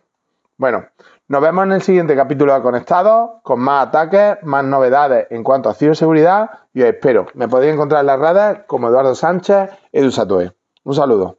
Bueno, 0.58 0.86
nos 1.28 1.42
vemos 1.42 1.66
en 1.66 1.72
el 1.72 1.82
siguiente 1.82 2.16
capítulo 2.16 2.54
de 2.54 2.62
Conectados 2.62 3.42
con 3.44 3.60
más 3.60 3.88
ataques, 3.88 4.38
más 4.44 4.64
novedades 4.64 5.28
en 5.32 5.44
cuanto 5.44 5.70
a 5.70 5.74
ciberseguridad 5.74 6.50
y 6.74 6.82
os 6.82 6.90
espero. 6.90 7.28
Me 7.34 7.48
podéis 7.48 7.74
encontrar 7.74 8.02
en 8.02 8.08
las 8.08 8.20
redes 8.20 8.60
como 8.68 8.90
Eduardo 8.90 9.16
Sánchez, 9.16 9.72
EduSatoe. 9.92 10.52
Un 10.84 10.94
saludo. 10.94 11.38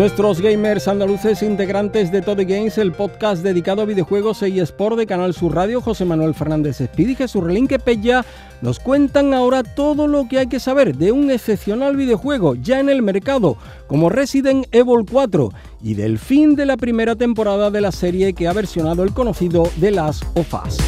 Nuestros 0.00 0.40
gamers 0.40 0.88
andaluces 0.88 1.42
integrantes 1.42 2.10
de 2.10 2.22
Todo 2.22 2.36
Games, 2.36 2.78
el 2.78 2.92
podcast 2.92 3.42
dedicado 3.42 3.82
a 3.82 3.84
videojuegos 3.84 4.42
y 4.44 4.58
Sport 4.58 4.96
de 4.96 5.06
Canal 5.06 5.34
Sur 5.34 5.54
Radio, 5.54 5.82
José 5.82 6.06
Manuel 6.06 6.32
Fernández 6.32 6.80
Espíritu 6.80 7.12
y 7.12 7.16
Jesús 7.16 7.44
Relinque 7.44 7.78
Pella, 7.78 8.24
nos 8.62 8.80
cuentan 8.80 9.34
ahora 9.34 9.62
todo 9.62 10.06
lo 10.06 10.26
que 10.26 10.38
hay 10.38 10.46
que 10.46 10.58
saber 10.58 10.96
de 10.96 11.12
un 11.12 11.30
excepcional 11.30 11.96
videojuego 11.96 12.54
ya 12.54 12.80
en 12.80 12.88
el 12.88 13.02
mercado, 13.02 13.58
como 13.88 14.08
Resident 14.08 14.64
Evil 14.72 15.04
4, 15.04 15.52
y 15.82 15.92
del 15.92 16.18
fin 16.18 16.56
de 16.56 16.64
la 16.64 16.78
primera 16.78 17.14
temporada 17.14 17.70
de 17.70 17.82
la 17.82 17.92
serie 17.92 18.32
que 18.32 18.48
ha 18.48 18.54
versionado 18.54 19.02
el 19.02 19.12
conocido 19.12 19.64
The 19.80 19.90
Last 19.90 20.24
of 20.32 20.54
Us. 20.64 20.78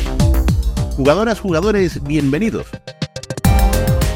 Jugadoras, 0.96 1.38
jugadores, 1.38 2.02
bienvenidos. 2.02 2.66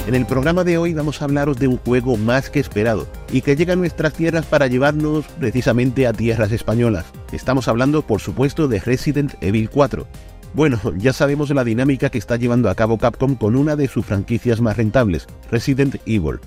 En 0.06 0.14
el 0.14 0.24
programa 0.24 0.62
de 0.62 0.78
hoy 0.78 0.94
vamos 0.94 1.20
a 1.20 1.24
hablaros 1.24 1.58
de 1.58 1.66
un 1.66 1.78
juego 1.78 2.16
más 2.16 2.48
que 2.48 2.60
esperado 2.60 3.08
y 3.32 3.40
que 3.40 3.56
llega 3.56 3.72
a 3.72 3.76
nuestras 3.76 4.12
tierras 4.12 4.46
para 4.46 4.68
llevarnos 4.68 5.26
precisamente 5.40 6.06
a 6.06 6.12
tierras 6.12 6.52
españolas. 6.52 7.06
Estamos 7.32 7.66
hablando, 7.66 8.02
por 8.02 8.20
supuesto, 8.20 8.68
de 8.68 8.78
Resident 8.78 9.34
Evil 9.40 9.68
4. 9.68 10.06
Bueno, 10.54 10.78
ya 10.96 11.12
sabemos 11.12 11.50
la 11.50 11.64
dinámica 11.64 12.08
que 12.08 12.18
está 12.18 12.36
llevando 12.36 12.70
a 12.70 12.76
cabo 12.76 12.98
Capcom 12.98 13.34
con 13.34 13.56
una 13.56 13.74
de 13.74 13.88
sus 13.88 14.06
franquicias 14.06 14.60
más 14.60 14.76
rentables, 14.76 15.26
Resident 15.50 15.96
Evil. 16.06 16.38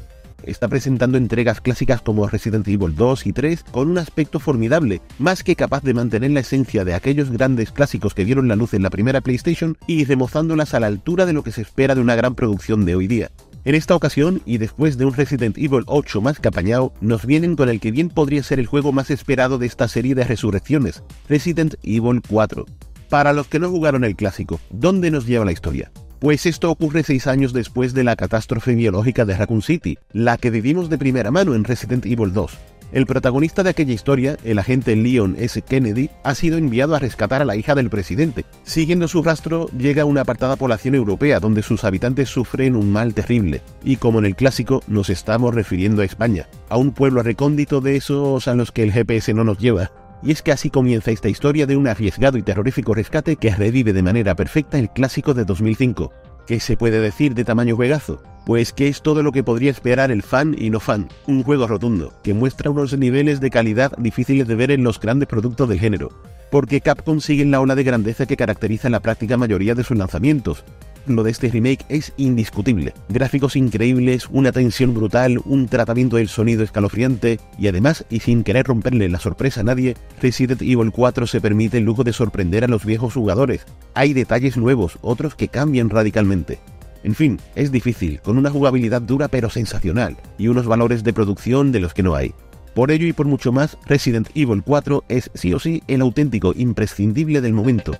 Está 0.44 0.70
presentando 0.70 1.18
entregas 1.18 1.60
clásicas 1.60 2.02
como 2.02 2.28
Resident 2.30 2.66
Evil 2.66 2.96
2 2.96 3.28
y 3.28 3.34
3 3.34 3.66
con 3.72 3.90
un 3.90 3.98
aspecto 3.98 4.40
formidable, 4.40 5.02
más 5.18 5.44
que 5.44 5.58
capaz 5.58 5.84
de 5.84 5.94
mantener 5.94 6.32
la 6.32 6.40
esencia 6.40 6.86
de 6.86 6.94
aquellos 6.94 7.30
grandes 7.30 7.74
clásicos 7.74 8.14
que 8.14 8.24
vieron 8.24 8.48
la 8.48 8.56
luz 8.56 8.74
en 8.74 8.84
la 8.84 8.90
primera 8.90 9.20
PlayStation 9.20 9.78
y 9.86 10.06
remozándolas 10.06 10.74
a 10.74 10.80
la 10.80 10.88
altura 10.88 11.26
de 11.26 11.34
lo 11.34 11.44
que 11.44 11.52
se 11.52 11.62
espera 11.62 11.94
de 11.94 12.00
una 12.00 12.16
gran 12.16 12.36
producción 12.36 12.86
de 12.86 12.96
hoy 12.96 13.08
día. 13.08 13.32
En 13.70 13.76
esta 13.76 13.96
ocasión, 13.96 14.42
y 14.48 14.58
después 14.58 14.98
de 14.98 15.06
un 15.06 15.14
Resident 15.14 15.56
Evil 15.56 15.84
8 15.86 16.22
más 16.22 16.40
capañado, 16.40 16.92
nos 17.02 17.28
vienen 17.28 17.56
con 17.56 17.70
el 17.70 17.80
que 17.80 17.92
bien 17.92 18.10
podría 18.10 18.42
ser 18.42 18.58
el 18.58 18.66
juego 18.66 18.92
más 18.92 19.12
esperado 19.12 19.60
de 19.60 19.68
esta 19.68 19.88
serie 19.88 20.16
de 20.16 20.24
resurrecciones, 20.24 21.04
Resident 21.28 21.76
Evil 21.84 22.20
4. 22.28 22.66
Para 23.10 23.32
los 23.32 23.46
que 23.46 23.60
no 23.60 23.70
jugaron 23.70 24.04
el 24.04 24.16
clásico, 24.16 24.60
¿dónde 24.72 25.12
nos 25.12 25.28
lleva 25.28 25.46
la 25.46 25.52
historia? 25.52 25.92
Pues 26.18 26.48
esto 26.48 26.72
ocurre 26.72 27.04
seis 27.04 27.28
años 27.28 27.54
después 27.54 27.94
de 27.94 28.04
la 28.04 28.16
catástrofe 28.16 28.74
biológica 28.74 29.24
de 29.24 29.38
Raccoon 29.38 29.62
City, 29.62 30.00
la 30.14 30.38
que 30.38 30.50
vivimos 30.50 30.90
de 30.90 30.98
primera 30.98 31.30
mano 31.30 31.54
en 31.54 31.64
Resident 31.64 32.08
Evil 32.08 32.34
2. 32.34 32.58
El 32.92 33.06
protagonista 33.06 33.62
de 33.62 33.70
aquella 33.70 33.94
historia, 33.94 34.38
el 34.44 34.58
agente 34.58 34.96
Leon 34.96 35.36
S. 35.38 35.62
Kennedy, 35.62 36.10
ha 36.24 36.34
sido 36.34 36.58
enviado 36.58 36.96
a 36.96 37.00
rescatar 37.00 37.40
a 37.40 37.46
la 37.46 37.56
hija 37.56 37.76
del 37.76 37.92
presidente. 37.92 38.46
Siguiendo 38.64 39.08
su 39.08 39.22
rastro, 39.22 39.70
llega 39.78 40.02
a 40.02 40.06
una 40.06 40.22
apartada 40.22 40.56
población 40.56 40.96
europea 40.96 41.40
donde 41.40 41.62
sus 41.62 41.84
habitantes 41.84 42.30
sufren 42.30 42.76
un 42.76 42.92
mal 42.92 43.14
terrible. 43.14 43.62
Y 43.84 43.98
como 43.98 44.18
en 44.18 44.26
el 44.26 44.36
clásico, 44.36 44.82
nos 44.88 45.12
estamos 45.12 45.54
refiriendo 45.54 46.02
a 46.02 46.06
España, 46.06 46.48
a 46.68 46.78
un 46.78 46.92
pueblo 46.92 47.22
recóndito 47.22 47.80
de 47.80 47.96
esos 47.96 48.48
a 48.48 48.56
los 48.56 48.72
que 48.72 48.82
el 48.82 48.92
GPS 48.92 49.36
no 49.36 49.44
nos 49.44 49.60
lleva. 49.60 49.92
Y 50.24 50.32
es 50.32 50.42
que 50.42 50.52
así 50.52 50.72
comienza 50.72 51.12
esta 51.12 51.30
historia 51.30 51.68
de 51.68 51.78
un 51.78 51.88
arriesgado 51.88 52.40
y 52.40 52.42
terrorífico 52.42 52.96
rescate 52.96 53.36
que 53.36 53.56
revive 53.56 53.94
de 53.94 54.02
manera 54.02 54.36
perfecta 54.36 54.80
el 54.80 54.90
clásico 54.90 55.36
de 55.36 55.46
2005. 55.46 56.12
¿Qué 56.48 56.60
se 56.60 56.76
puede 56.76 57.00
decir 57.00 57.36
de 57.36 57.46
tamaño 57.46 57.76
juegazo? 57.76 58.20
Pues 58.50 58.74
que 58.74 58.88
es 58.88 59.04
todo 59.04 59.22
lo 59.22 59.32
que 59.32 59.44
podría 59.44 59.70
esperar 59.70 60.10
el 60.10 60.24
fan 60.24 60.56
y 60.58 60.72
no 60.72 60.80
fan, 60.80 61.08
un 61.28 61.44
juego 61.44 61.68
rotundo, 61.68 62.16
que 62.24 62.34
muestra 62.34 62.72
unos 62.72 62.98
niveles 62.98 63.40
de 63.40 63.52
calidad 63.52 63.92
difíciles 64.00 64.48
de 64.48 64.56
ver 64.56 64.72
en 64.72 64.84
los 64.84 65.00
grandes 65.00 65.28
productos 65.28 65.70
del 65.70 65.80
género, 65.80 66.10
porque 66.50 66.82
Capcom 66.82 67.20
sigue 67.20 67.44
en 67.44 67.52
la 67.52 67.62
ola 67.62 67.76
de 67.76 67.84
grandeza 67.84 68.26
que 68.26 68.38
caracteriza 68.38 68.90
la 68.90 69.02
práctica 69.02 69.38
mayoría 69.38 69.76
de 69.76 69.84
sus 69.84 69.96
lanzamientos, 69.96 70.64
lo 71.06 71.22
de 71.22 71.30
este 71.30 71.50
remake 71.50 71.86
es 71.90 72.12
indiscutible. 72.18 72.96
Gráficos 73.10 73.56
increíbles, 73.56 74.28
una 74.32 74.52
tensión 74.52 74.96
brutal, 74.96 75.40
un 75.46 75.68
tratamiento 75.68 76.16
del 76.16 76.28
sonido 76.28 76.64
escalofriante 76.64 77.40
y 77.60 77.68
además, 77.68 78.04
y 78.10 78.22
sin 78.22 78.44
querer 78.44 78.66
romperle 78.66 79.10
la 79.10 79.20
sorpresa 79.20 79.62
a 79.62 79.66
nadie, 79.66 79.96
Resident 80.24 80.64
Evil 80.64 80.92
4 80.92 81.28
se 81.28 81.40
permite 81.40 81.78
el 81.78 81.84
lujo 81.84 82.04
de 82.04 82.14
sorprender 82.14 82.64
a 82.64 82.68
los 82.68 82.84
viejos 82.84 83.14
jugadores. 83.14 83.68
Hay 83.94 84.14
detalles 84.14 84.58
nuevos, 84.58 84.98
otros 85.04 85.36
que 85.36 85.50
cambian 85.50 85.92
radicalmente. 85.92 86.58
En 87.04 87.16
fin, 87.16 87.40
es 87.56 87.72
difícil, 87.72 88.22
con 88.22 88.38
una 88.38 88.50
jugabilidad 88.50 89.02
dura 89.02 89.28
pero 89.30 89.50
sensacional, 89.50 90.18
y 90.38 90.48
unos 90.48 90.66
valores 90.66 91.04
de 91.04 91.14
producción 91.14 91.72
de 91.72 91.80
los 91.80 91.94
que 91.94 92.04
no 92.04 92.16
hay. 92.16 92.34
Por 92.74 92.92
ello 92.92 93.08
y 93.08 93.14
por 93.14 93.26
mucho 93.26 93.52
más, 93.52 93.78
Resident 93.86 94.30
Evil 94.36 94.64
4 94.64 95.06
es 95.08 95.32
sí 95.34 95.54
o 95.54 95.60
sí 95.60 95.82
el 95.88 96.02
auténtico 96.02 96.54
imprescindible 96.56 97.42
del 97.42 97.54
momento. 97.54 97.94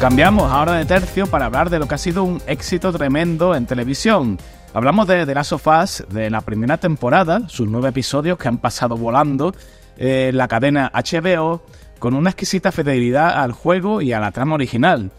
Cambiamos 0.00 0.50
ahora 0.50 0.74
de 0.74 0.86
tercio 0.86 1.26
para 1.26 1.46
hablar 1.46 1.68
de 1.68 1.78
lo 1.78 1.86
que 1.86 1.94
ha 1.94 1.98
sido 1.98 2.24
un 2.24 2.40
éxito 2.46 2.90
tremendo 2.90 3.54
en 3.54 3.66
televisión. 3.66 4.38
Hablamos 4.72 5.06
de 5.06 5.26
The 5.26 5.34
Last 5.34 5.52
of 5.52 5.66
Us, 5.66 6.04
de 6.10 6.30
la 6.30 6.40
primera 6.40 6.78
temporada, 6.78 7.48
sus 7.48 7.68
nueve 7.68 7.90
episodios 7.90 8.38
que 8.38 8.48
han 8.48 8.58
pasado 8.58 8.96
volando 8.96 9.54
en 9.98 10.36
la 10.36 10.48
cadena 10.48 10.90
HBO, 10.94 11.62
con 11.98 12.14
una 12.14 12.30
exquisita 12.30 12.72
fidelidad 12.72 13.42
al 13.42 13.52
juego 13.52 14.00
y 14.00 14.14
a 14.14 14.20
la 14.20 14.30
trama 14.30 14.54
original. 14.54 15.12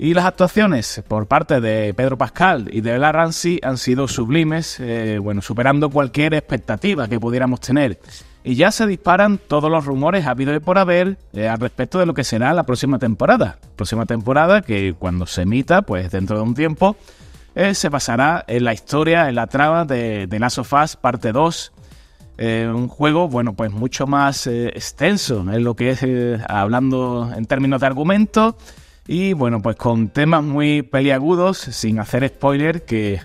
Y 0.00 0.14
las 0.14 0.26
actuaciones 0.26 1.02
por 1.08 1.26
parte 1.26 1.60
de 1.60 1.92
Pedro 1.92 2.16
Pascal 2.16 2.70
y 2.72 2.82
de 2.82 2.92
Bella 2.92 3.10
Ramsey 3.10 3.58
han 3.64 3.78
sido 3.78 4.06
sublimes, 4.06 4.78
eh, 4.78 5.18
bueno, 5.20 5.42
superando 5.42 5.90
cualquier 5.90 6.34
expectativa 6.34 7.08
que 7.08 7.18
pudiéramos 7.18 7.60
tener. 7.60 7.98
Y 8.44 8.54
ya 8.54 8.70
se 8.70 8.86
disparan 8.86 9.38
todos 9.38 9.68
los 9.68 9.84
rumores 9.84 10.24
habido 10.26 10.54
y 10.54 10.60
por 10.60 10.78
haber 10.78 11.18
eh, 11.32 11.48
al 11.48 11.58
respecto 11.58 11.98
de 11.98 12.06
lo 12.06 12.14
que 12.14 12.22
será 12.22 12.54
la 12.54 12.62
próxima 12.62 13.00
temporada. 13.00 13.58
Próxima 13.74 14.06
temporada 14.06 14.62
que 14.62 14.94
cuando 14.96 15.26
se 15.26 15.42
emita, 15.42 15.82
pues 15.82 16.12
dentro 16.12 16.36
de 16.36 16.42
un 16.44 16.54
tiempo, 16.54 16.96
eh, 17.56 17.74
se 17.74 17.88
basará 17.88 18.44
en 18.46 18.62
la 18.62 18.74
historia, 18.74 19.28
en 19.28 19.34
la 19.34 19.48
trama 19.48 19.84
de, 19.84 20.28
The 20.30 20.38
Last 20.38 20.58
of 20.58 20.72
Us 20.74 20.94
parte 20.94 21.32
2. 21.32 21.72
un 22.72 22.86
juego, 22.86 23.26
bueno, 23.26 23.54
pues 23.54 23.72
mucho 23.72 24.06
más 24.06 24.46
extenso 24.46 25.40
en 25.40 25.64
lo 25.64 25.74
que 25.74 25.90
es 25.90 26.06
hablando 26.48 27.32
en 27.36 27.46
términos 27.46 27.80
de 27.80 27.88
argumento 27.88 28.56
y 29.10 29.32
bueno, 29.32 29.62
pues 29.62 29.74
con 29.76 30.08
temas 30.10 30.44
muy 30.44 30.82
peliagudos, 30.82 31.56
sin 31.56 31.98
hacer 31.98 32.28
spoiler, 32.28 32.84
que 32.84 33.18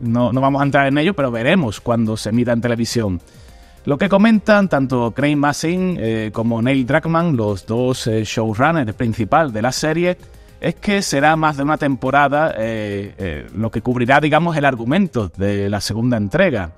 no, 0.00 0.32
vamos 0.32 0.60
a 0.60 0.64
entrar 0.64 0.88
en 0.88 0.98
ello, 0.98 1.14
pero 1.14 1.30
veremos 1.30 1.80
cuando 1.80 2.16
se 2.16 2.30
emita 2.30 2.52
en 2.52 2.60
televisión. 2.60 3.20
Lo 3.84 3.98
que 3.98 4.08
comentan 4.08 4.68
tanto 4.68 5.12
Craig 5.12 5.36
Massin 5.36 5.96
eh, 6.00 6.30
como 6.32 6.60
Neil 6.60 6.84
Druckmann, 6.84 7.36
los 7.36 7.64
dos 7.66 8.08
eh, 8.08 8.24
showrunners 8.24 8.94
principales 8.94 9.52
de 9.52 9.62
la 9.62 9.70
serie, 9.70 10.18
es 10.60 10.74
que 10.74 11.02
será 11.02 11.36
más 11.36 11.56
de 11.56 11.62
una 11.62 11.78
temporada 11.78 12.54
eh, 12.58 13.46
lo 13.54 13.70
que 13.70 13.80
cubrirá, 13.80 14.20
digamos, 14.20 14.56
el 14.56 14.64
argumento 14.64 15.30
de 15.36 15.70
la 15.70 15.80
segunda 15.80 16.16
entrega. 16.16 16.72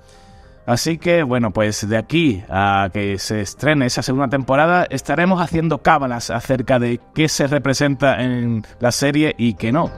Así 0.65 0.97
que 0.97 1.21
bueno, 1.23 1.51
pues 1.51 1.87
de 1.87 1.97
aquí 1.97 2.43
a 2.49 2.89
que 2.91 3.19
se 3.19 3.41
estrene 3.41 3.85
esa 3.85 4.01
segunda 4.01 4.27
temporada 4.29 4.87
estaremos 4.89 5.39
haciendo 5.39 5.79
cábalas 5.79 6.31
acerca 6.31 6.79
de 6.79 6.99
qué 7.13 7.29
se 7.29 7.47
representa 7.47 8.21
en 8.21 8.65
la 8.79 8.91
serie 8.91 9.35
y 9.37 9.53
qué 9.53 9.71
no. 9.71 9.91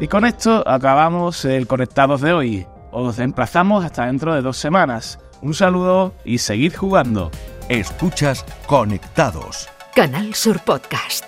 Y 0.00 0.08
con 0.08 0.24
esto 0.24 0.66
acabamos 0.66 1.44
el 1.44 1.66
Conectados 1.66 2.20
de 2.20 2.32
hoy. 2.32 2.66
Os 2.92 3.18
emplazamos 3.18 3.84
hasta 3.84 4.06
dentro 4.06 4.34
de 4.34 4.42
dos 4.42 4.56
semanas. 4.56 5.18
Un 5.42 5.52
saludo 5.52 6.14
y 6.24 6.38
seguid 6.38 6.74
jugando. 6.74 7.30
Escuchas 7.68 8.44
Conectados. 8.66 9.68
Canal 9.94 10.34
Sur 10.34 10.60
Podcast. 10.60 11.24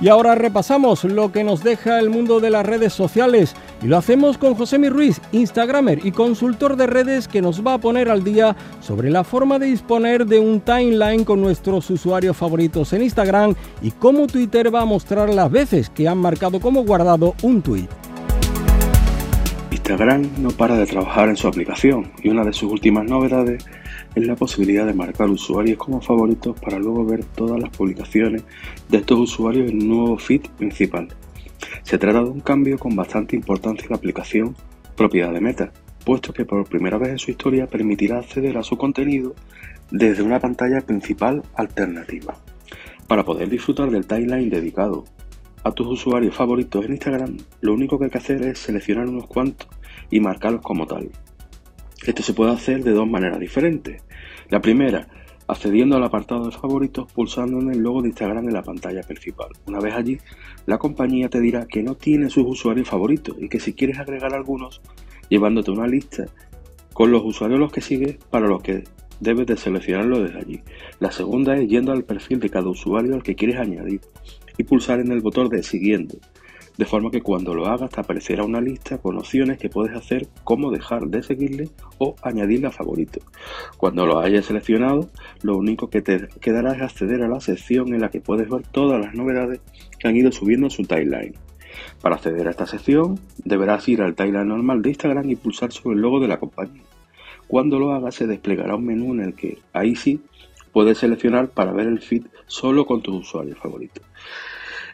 Y 0.00 0.08
ahora 0.08 0.34
repasamos 0.34 1.04
lo 1.04 1.30
que 1.30 1.44
nos 1.44 1.62
deja 1.62 1.98
el 1.98 2.10
mundo 2.10 2.40
de 2.40 2.50
las 2.50 2.66
redes 2.66 2.92
sociales. 2.92 3.54
Y 3.82 3.88
lo 3.88 3.96
hacemos 3.96 4.38
con 4.38 4.54
José 4.54 4.78
Ruiz, 4.88 5.20
Instagramer 5.32 6.06
y 6.06 6.12
consultor 6.12 6.76
de 6.76 6.86
redes 6.86 7.26
que 7.26 7.42
nos 7.42 7.66
va 7.66 7.74
a 7.74 7.78
poner 7.78 8.08
al 8.08 8.22
día 8.22 8.54
sobre 8.80 9.10
la 9.10 9.24
forma 9.24 9.58
de 9.58 9.66
disponer 9.66 10.24
de 10.24 10.38
un 10.38 10.60
timeline 10.60 11.24
con 11.24 11.40
nuestros 11.40 11.90
usuarios 11.90 12.36
favoritos 12.36 12.92
en 12.92 13.02
Instagram 13.02 13.56
y 13.82 13.90
cómo 13.90 14.28
Twitter 14.28 14.72
va 14.72 14.82
a 14.82 14.84
mostrar 14.84 15.30
las 15.30 15.50
veces 15.50 15.90
que 15.90 16.06
han 16.06 16.18
marcado 16.18 16.60
como 16.60 16.84
guardado 16.84 17.34
un 17.42 17.60
tweet. 17.60 17.88
Instagram 19.72 20.30
no 20.38 20.50
para 20.50 20.76
de 20.76 20.86
trabajar 20.86 21.28
en 21.28 21.36
su 21.36 21.48
aplicación 21.48 22.12
y 22.22 22.28
una 22.28 22.44
de 22.44 22.52
sus 22.52 22.70
últimas 22.70 23.04
novedades 23.04 23.66
es 24.14 24.26
la 24.26 24.36
posibilidad 24.36 24.86
de 24.86 24.94
marcar 24.94 25.28
usuarios 25.28 25.76
como 25.76 26.00
favoritos 26.00 26.54
para 26.60 26.78
luego 26.78 27.04
ver 27.04 27.24
todas 27.24 27.60
las 27.60 27.70
publicaciones 27.70 28.44
de 28.88 28.98
estos 28.98 29.18
usuarios 29.18 29.68
en 29.68 29.82
un 29.82 29.88
nuevo 29.88 30.18
feed 30.18 30.42
principal. 30.56 31.08
Se 31.82 31.98
trata 31.98 32.22
de 32.22 32.30
un 32.30 32.40
cambio 32.40 32.78
con 32.78 32.94
bastante 32.94 33.36
importancia 33.36 33.84
en 33.84 33.90
la 33.90 33.96
aplicación 33.96 34.56
propiedad 34.96 35.32
de 35.32 35.40
Meta, 35.40 35.72
puesto 36.04 36.32
que 36.32 36.44
por 36.44 36.68
primera 36.68 36.98
vez 36.98 37.10
en 37.10 37.18
su 37.18 37.30
historia 37.30 37.66
permitirá 37.66 38.18
acceder 38.18 38.58
a 38.58 38.62
su 38.62 38.76
contenido 38.76 39.34
desde 39.90 40.22
una 40.22 40.40
pantalla 40.40 40.80
principal 40.80 41.42
alternativa, 41.54 42.36
para 43.06 43.24
poder 43.24 43.48
disfrutar 43.48 43.90
del 43.90 44.06
timeline 44.06 44.50
dedicado. 44.50 45.04
a 45.64 45.70
tus 45.70 45.86
usuarios 45.86 46.34
favoritos 46.34 46.84
en 46.84 46.92
Instagram, 46.92 47.36
lo 47.60 47.74
único 47.74 47.96
que 47.96 48.06
hay 48.06 48.10
que 48.10 48.18
hacer 48.18 48.42
es 48.42 48.58
seleccionar 48.58 49.08
unos 49.08 49.26
cuantos 49.26 49.68
y 50.10 50.18
marcarlos 50.18 50.60
como 50.60 50.86
tal. 50.86 51.10
Esto 52.04 52.22
se 52.24 52.34
puede 52.34 52.50
hacer 52.50 52.82
de 52.82 52.90
dos 52.90 53.08
maneras 53.08 53.38
diferentes. 53.38 54.02
La 54.48 54.60
primera, 54.60 55.06
accediendo 55.52 55.96
al 55.96 56.04
apartado 56.04 56.46
de 56.46 56.52
favoritos 56.52 57.10
pulsando 57.12 57.60
en 57.60 57.70
el 57.70 57.78
logo 57.78 58.02
de 58.02 58.08
Instagram 58.08 58.48
en 58.48 58.54
la 58.54 58.62
pantalla 58.62 59.02
principal. 59.02 59.48
Una 59.66 59.80
vez 59.80 59.94
allí, 59.94 60.18
la 60.66 60.78
compañía 60.78 61.28
te 61.28 61.40
dirá 61.40 61.66
que 61.66 61.82
no 61.82 61.94
tiene 61.94 62.30
sus 62.30 62.44
usuarios 62.46 62.88
favoritos 62.88 63.36
y 63.38 63.48
que 63.48 63.60
si 63.60 63.72
quieres 63.72 63.98
agregar 63.98 64.34
algunos, 64.34 64.80
llevándote 65.28 65.70
una 65.70 65.86
lista 65.86 66.26
con 66.92 67.10
los 67.10 67.22
usuarios 67.24 67.60
los 67.60 67.72
que 67.72 67.80
sigues 67.80 68.16
para 68.30 68.46
los 68.46 68.62
que 68.62 68.84
debes 69.20 69.46
de 69.46 69.56
seleccionarlo 69.56 70.20
desde 70.20 70.38
allí. 70.38 70.60
La 70.98 71.12
segunda 71.12 71.56
es 71.56 71.68
yendo 71.68 71.92
al 71.92 72.04
perfil 72.04 72.40
de 72.40 72.50
cada 72.50 72.68
usuario 72.68 73.14
al 73.14 73.22
que 73.22 73.34
quieres 73.34 73.58
añadir 73.58 74.00
y 74.58 74.64
pulsar 74.64 75.00
en 75.00 75.12
el 75.12 75.20
botón 75.20 75.48
de 75.48 75.62
siguiendo 75.62 76.16
de 76.76 76.86
forma 76.86 77.10
que 77.10 77.22
cuando 77.22 77.54
lo 77.54 77.66
hagas 77.66 77.90
te 77.90 78.00
aparecerá 78.00 78.44
una 78.44 78.60
lista 78.60 78.98
con 78.98 79.18
opciones 79.18 79.58
que 79.58 79.68
puedes 79.68 79.94
hacer 79.94 80.28
como 80.44 80.70
dejar 80.70 81.06
de 81.06 81.22
seguirle 81.22 81.70
o 81.98 82.16
añadirle 82.22 82.68
a 82.68 82.70
favorito. 82.70 83.20
Cuando 83.76 84.06
lo 84.06 84.18
hayas 84.18 84.46
seleccionado, 84.46 85.10
lo 85.42 85.56
único 85.56 85.90
que 85.90 86.02
te 86.02 86.28
quedará 86.40 86.74
es 86.74 86.82
acceder 86.82 87.22
a 87.22 87.28
la 87.28 87.40
sección 87.40 87.94
en 87.94 88.00
la 88.00 88.10
que 88.10 88.20
puedes 88.20 88.48
ver 88.48 88.62
todas 88.62 89.00
las 89.00 89.14
novedades 89.14 89.60
que 89.98 90.08
han 90.08 90.16
ido 90.16 90.32
subiendo 90.32 90.66
en 90.66 90.70
su 90.70 90.84
timeline. 90.84 91.34
Para 92.00 92.16
acceder 92.16 92.46
a 92.48 92.50
esta 92.50 92.66
sección, 92.66 93.18
deberás 93.44 93.88
ir 93.88 94.02
al 94.02 94.14
timeline 94.14 94.48
normal 94.48 94.82
de 94.82 94.90
Instagram 94.90 95.30
y 95.30 95.36
pulsar 95.36 95.72
sobre 95.72 95.96
el 95.96 96.02
logo 96.02 96.20
de 96.20 96.28
la 96.28 96.38
compañía. 96.38 96.82
Cuando 97.46 97.78
lo 97.78 97.92
hagas, 97.92 98.14
se 98.14 98.26
desplegará 98.26 98.76
un 98.76 98.86
menú 98.86 99.12
en 99.12 99.20
el 99.20 99.34
que, 99.34 99.58
ahí 99.72 99.94
sí, 99.94 100.20
puedes 100.72 100.98
seleccionar 100.98 101.48
para 101.48 101.72
ver 101.72 101.86
el 101.86 102.00
feed 102.00 102.24
solo 102.46 102.86
con 102.86 103.02
tus 103.02 103.14
usuarios 103.14 103.58
favoritos. 103.58 104.02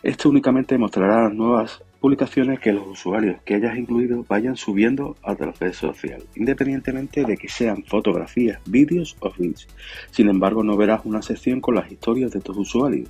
Esto 0.03 0.29
únicamente 0.29 0.79
mostrará 0.79 1.25
las 1.25 1.35
nuevas 1.35 1.83
publicaciones 2.01 2.61
que 2.61 2.73
los 2.73 2.87
usuarios 2.87 3.43
que 3.45 3.55
hayas 3.55 3.77
incluido 3.77 4.25
vayan 4.29 4.57
subiendo 4.57 5.17
a 5.25 5.33
la 5.35 5.53
red 5.59 5.73
social, 5.73 6.23
independientemente 6.37 7.25
de 7.25 7.37
que 7.37 7.49
sean 7.49 7.83
fotografías, 7.85 8.61
vídeos 8.67 9.17
o 9.19 9.31
feeds. 9.31 9.67
Sin 10.13 10.29
embargo, 10.29 10.63
no 10.63 10.77
verás 10.77 11.01
una 11.05 11.23
sección 11.23 11.61
con 11.61 11.75
las 11.75 11.91
historias 11.91 12.31
de 12.31 12.41
tus 12.41 12.57
usuarios, 12.57 13.09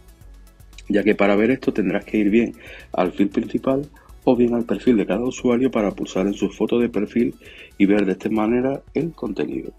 ya 0.88 1.02
que 1.04 1.14
para 1.14 1.36
ver 1.36 1.50
esto 1.50 1.72
tendrás 1.74 2.06
que 2.06 2.16
ir 2.16 2.30
bien 2.30 2.54
al 2.92 3.12
feed 3.12 3.28
principal 3.28 3.86
o 4.24 4.34
bien 4.34 4.54
al 4.54 4.64
perfil 4.64 4.96
de 4.96 5.06
cada 5.06 5.24
usuario 5.24 5.70
para 5.70 5.90
pulsar 5.90 6.26
en 6.26 6.34
su 6.34 6.48
foto 6.48 6.78
de 6.78 6.88
perfil 6.88 7.34
y 7.76 7.84
ver 7.84 8.06
de 8.06 8.12
esta 8.12 8.30
manera 8.30 8.82
el 8.94 9.12
contenido. 9.12 9.72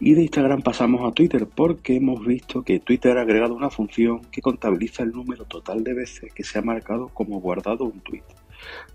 Y 0.00 0.14
de 0.14 0.22
Instagram 0.22 0.62
pasamos 0.62 1.08
a 1.08 1.12
Twitter 1.12 1.46
porque 1.46 1.96
hemos 1.96 2.24
visto 2.24 2.62
que 2.62 2.80
Twitter 2.80 3.18
ha 3.18 3.22
agregado 3.22 3.54
una 3.54 3.70
función 3.70 4.20
que 4.30 4.42
contabiliza 4.42 5.02
el 5.02 5.12
número 5.12 5.44
total 5.44 5.84
de 5.84 5.94
veces 5.94 6.32
que 6.32 6.44
se 6.44 6.58
ha 6.58 6.62
marcado 6.62 7.08
como 7.08 7.40
guardado 7.40 7.84
un 7.84 8.00
tweet, 8.00 8.24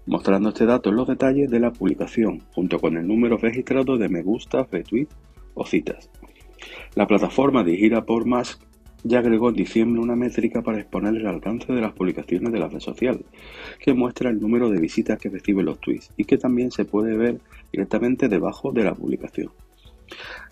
mostrando 0.05 0.49
este 0.49 0.65
dato 0.65 0.89
en 0.89 0.97
los 0.97 1.07
detalles 1.07 1.49
de 1.49 1.59
la 1.59 1.71
publicación, 1.71 2.41
junto 2.51 2.79
con 2.79 2.97
el 2.97 3.07
número 3.07 3.37
registrado 3.37 3.97
de 3.97 4.09
me 4.09 4.21
gusta, 4.21 4.67
retweet 4.71 5.07
o 5.53 5.65
citas. 5.65 6.09
La 6.95 7.07
plataforma 7.07 7.63
dirigida 7.63 8.05
por 8.05 8.25
Musk 8.25 8.61
ya 9.03 9.19
agregó 9.19 9.49
en 9.49 9.55
diciembre 9.55 10.01
una 10.01 10.15
métrica 10.15 10.61
para 10.61 10.79
exponer 10.79 11.15
el 11.15 11.27
alcance 11.27 11.73
de 11.73 11.81
las 11.81 11.93
publicaciones 11.93 12.51
de 12.51 12.59
la 12.59 12.67
red 12.67 12.79
social, 12.79 13.25
que 13.79 13.93
muestra 13.93 14.29
el 14.29 14.39
número 14.39 14.69
de 14.69 14.79
visitas 14.79 15.19
que 15.19 15.29
reciben 15.29 15.65
los 15.65 15.79
tweets 15.79 16.11
y 16.17 16.25
que 16.25 16.37
también 16.37 16.71
se 16.71 16.85
puede 16.85 17.17
ver 17.17 17.39
directamente 17.71 18.29
debajo 18.29 18.71
de 18.71 18.83
la 18.83 18.93
publicación. 18.93 19.51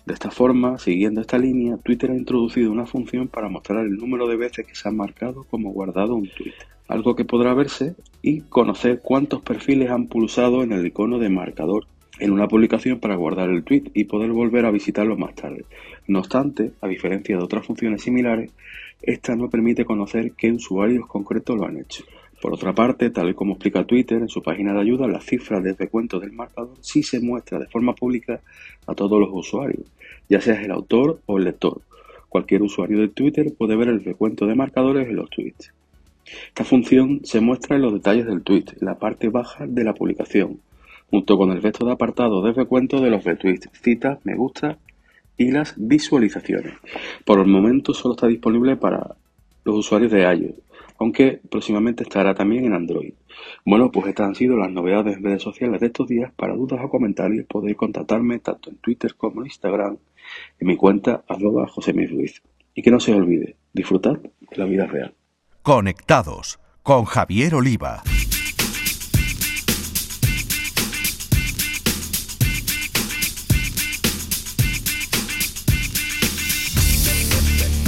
De 0.06 0.14
esta 0.14 0.30
forma, 0.30 0.78
siguiendo 0.78 1.20
esta 1.20 1.38
línea, 1.38 1.76
Twitter 1.76 2.10
ha 2.10 2.16
introducido 2.16 2.72
una 2.72 2.86
función 2.86 3.28
para 3.28 3.48
mostrar 3.48 3.84
el 3.84 3.96
número 3.96 4.26
de 4.26 4.36
veces 4.36 4.66
que 4.66 4.74
se 4.74 4.88
ha 4.88 4.92
marcado 4.92 5.44
como 5.44 5.70
guardado 5.70 6.14
un 6.14 6.28
tweet, 6.28 6.54
algo 6.88 7.14
que 7.14 7.24
podrá 7.24 7.54
verse 7.54 7.94
y 8.22 8.40
conocer 8.42 9.00
cuántos 9.02 9.42
perfiles 9.42 9.90
han 9.90 10.08
pulsado 10.08 10.62
en 10.62 10.72
el 10.72 10.86
icono 10.86 11.18
de 11.18 11.28
marcador 11.28 11.86
en 12.20 12.32
una 12.32 12.48
publicación 12.48 13.00
para 13.00 13.16
guardar 13.16 13.48
el 13.48 13.64
tweet 13.64 13.84
y 13.94 14.04
poder 14.04 14.30
volver 14.30 14.66
a 14.66 14.70
visitarlo 14.70 15.16
más 15.16 15.34
tarde. 15.34 15.64
No 16.06 16.20
obstante, 16.20 16.72
a 16.80 16.86
diferencia 16.86 17.36
de 17.36 17.42
otras 17.42 17.66
funciones 17.66 18.02
similares, 18.02 18.52
esta 19.02 19.34
no 19.34 19.48
permite 19.48 19.86
conocer 19.86 20.32
qué 20.32 20.52
usuarios 20.52 21.06
concretos 21.06 21.56
lo 21.56 21.66
han 21.66 21.78
hecho. 21.78 22.04
Por 22.40 22.54
otra 22.54 22.74
parte, 22.74 23.10
tal 23.10 23.28
y 23.28 23.34
como 23.34 23.52
explica 23.52 23.84
Twitter 23.84 24.18
en 24.18 24.28
su 24.28 24.42
página 24.42 24.72
de 24.72 24.80
ayuda, 24.80 25.06
la 25.06 25.20
cifra 25.20 25.60
de 25.60 25.74
recuento 25.74 26.18
del 26.18 26.32
marcador 26.32 26.74
sí 26.80 27.02
se 27.02 27.20
muestra 27.20 27.58
de 27.58 27.66
forma 27.66 27.94
pública 27.94 28.40
a 28.86 28.94
todos 28.94 29.20
los 29.20 29.28
usuarios, 29.30 29.84
ya 30.28 30.40
seas 30.40 30.64
el 30.64 30.70
autor 30.70 31.20
o 31.26 31.36
el 31.36 31.44
lector. 31.44 31.82
Cualquier 32.30 32.62
usuario 32.62 32.98
de 33.00 33.08
Twitter 33.08 33.52
puede 33.56 33.76
ver 33.76 33.88
el 33.88 34.02
recuento 34.02 34.46
de 34.46 34.54
marcadores 34.54 35.08
en 35.08 35.16
los 35.16 35.28
tweets. 35.28 35.74
Esta 36.48 36.64
función 36.64 37.20
se 37.24 37.40
muestra 37.40 37.76
en 37.76 37.82
los 37.82 37.92
detalles 37.92 38.24
del 38.24 38.42
tweet, 38.42 38.64
en 38.80 38.86
la 38.86 38.98
parte 38.98 39.28
baja 39.28 39.66
de 39.66 39.84
la 39.84 39.92
publicación, 39.92 40.60
junto 41.10 41.36
con 41.36 41.50
el 41.50 41.60
resto 41.60 41.84
de 41.84 41.92
apartados 41.92 42.42
de 42.44 42.52
recuento 42.52 43.02
de 43.02 43.10
los 43.10 43.24
retweets, 43.24 43.68
citas, 43.82 44.18
me 44.24 44.34
gusta 44.34 44.78
y 45.36 45.50
las 45.50 45.74
visualizaciones. 45.76 46.72
Por 47.26 47.40
el 47.40 47.48
momento 47.48 47.92
solo 47.92 48.14
está 48.14 48.28
disponible 48.28 48.76
para 48.76 49.16
los 49.64 49.76
usuarios 49.76 50.12
de 50.12 50.22
iOS 50.22 50.69
aunque 51.00 51.40
próximamente 51.50 52.02
estará 52.04 52.34
también 52.34 52.66
en 52.66 52.74
Android. 52.74 53.14
Bueno, 53.64 53.90
pues 53.90 54.06
estas 54.06 54.28
han 54.28 54.34
sido 54.34 54.56
las 54.56 54.70
novedades 54.70 55.16
en 55.16 55.24
redes 55.24 55.42
sociales 55.42 55.80
de 55.80 55.86
estos 55.86 56.06
días. 56.06 56.30
Para 56.36 56.54
dudas 56.54 56.78
o 56.82 56.90
comentarios 56.90 57.46
podéis 57.48 57.76
contactarme 57.76 58.38
tanto 58.38 58.70
en 58.70 58.76
Twitter 58.76 59.14
como 59.16 59.40
en 59.40 59.46
Instagram 59.46 59.96
en 60.60 60.66
mi 60.68 60.76
cuenta 60.76 61.24
arroba 61.26 61.66
José 61.66 61.92
Ruiz. 61.92 62.42
Y 62.74 62.82
que 62.82 62.90
no 62.90 63.00
se 63.00 63.14
olvide, 63.14 63.56
disfrutad 63.72 64.18
de 64.18 64.56
la 64.56 64.66
vida 64.66 64.86
real. 64.86 65.14
Conectados 65.62 66.60
con 66.82 67.06
Javier 67.06 67.54
Oliva. 67.54 68.02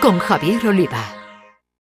con 0.00 0.18
Javier 0.18 0.66
Oliva. 0.66 1.17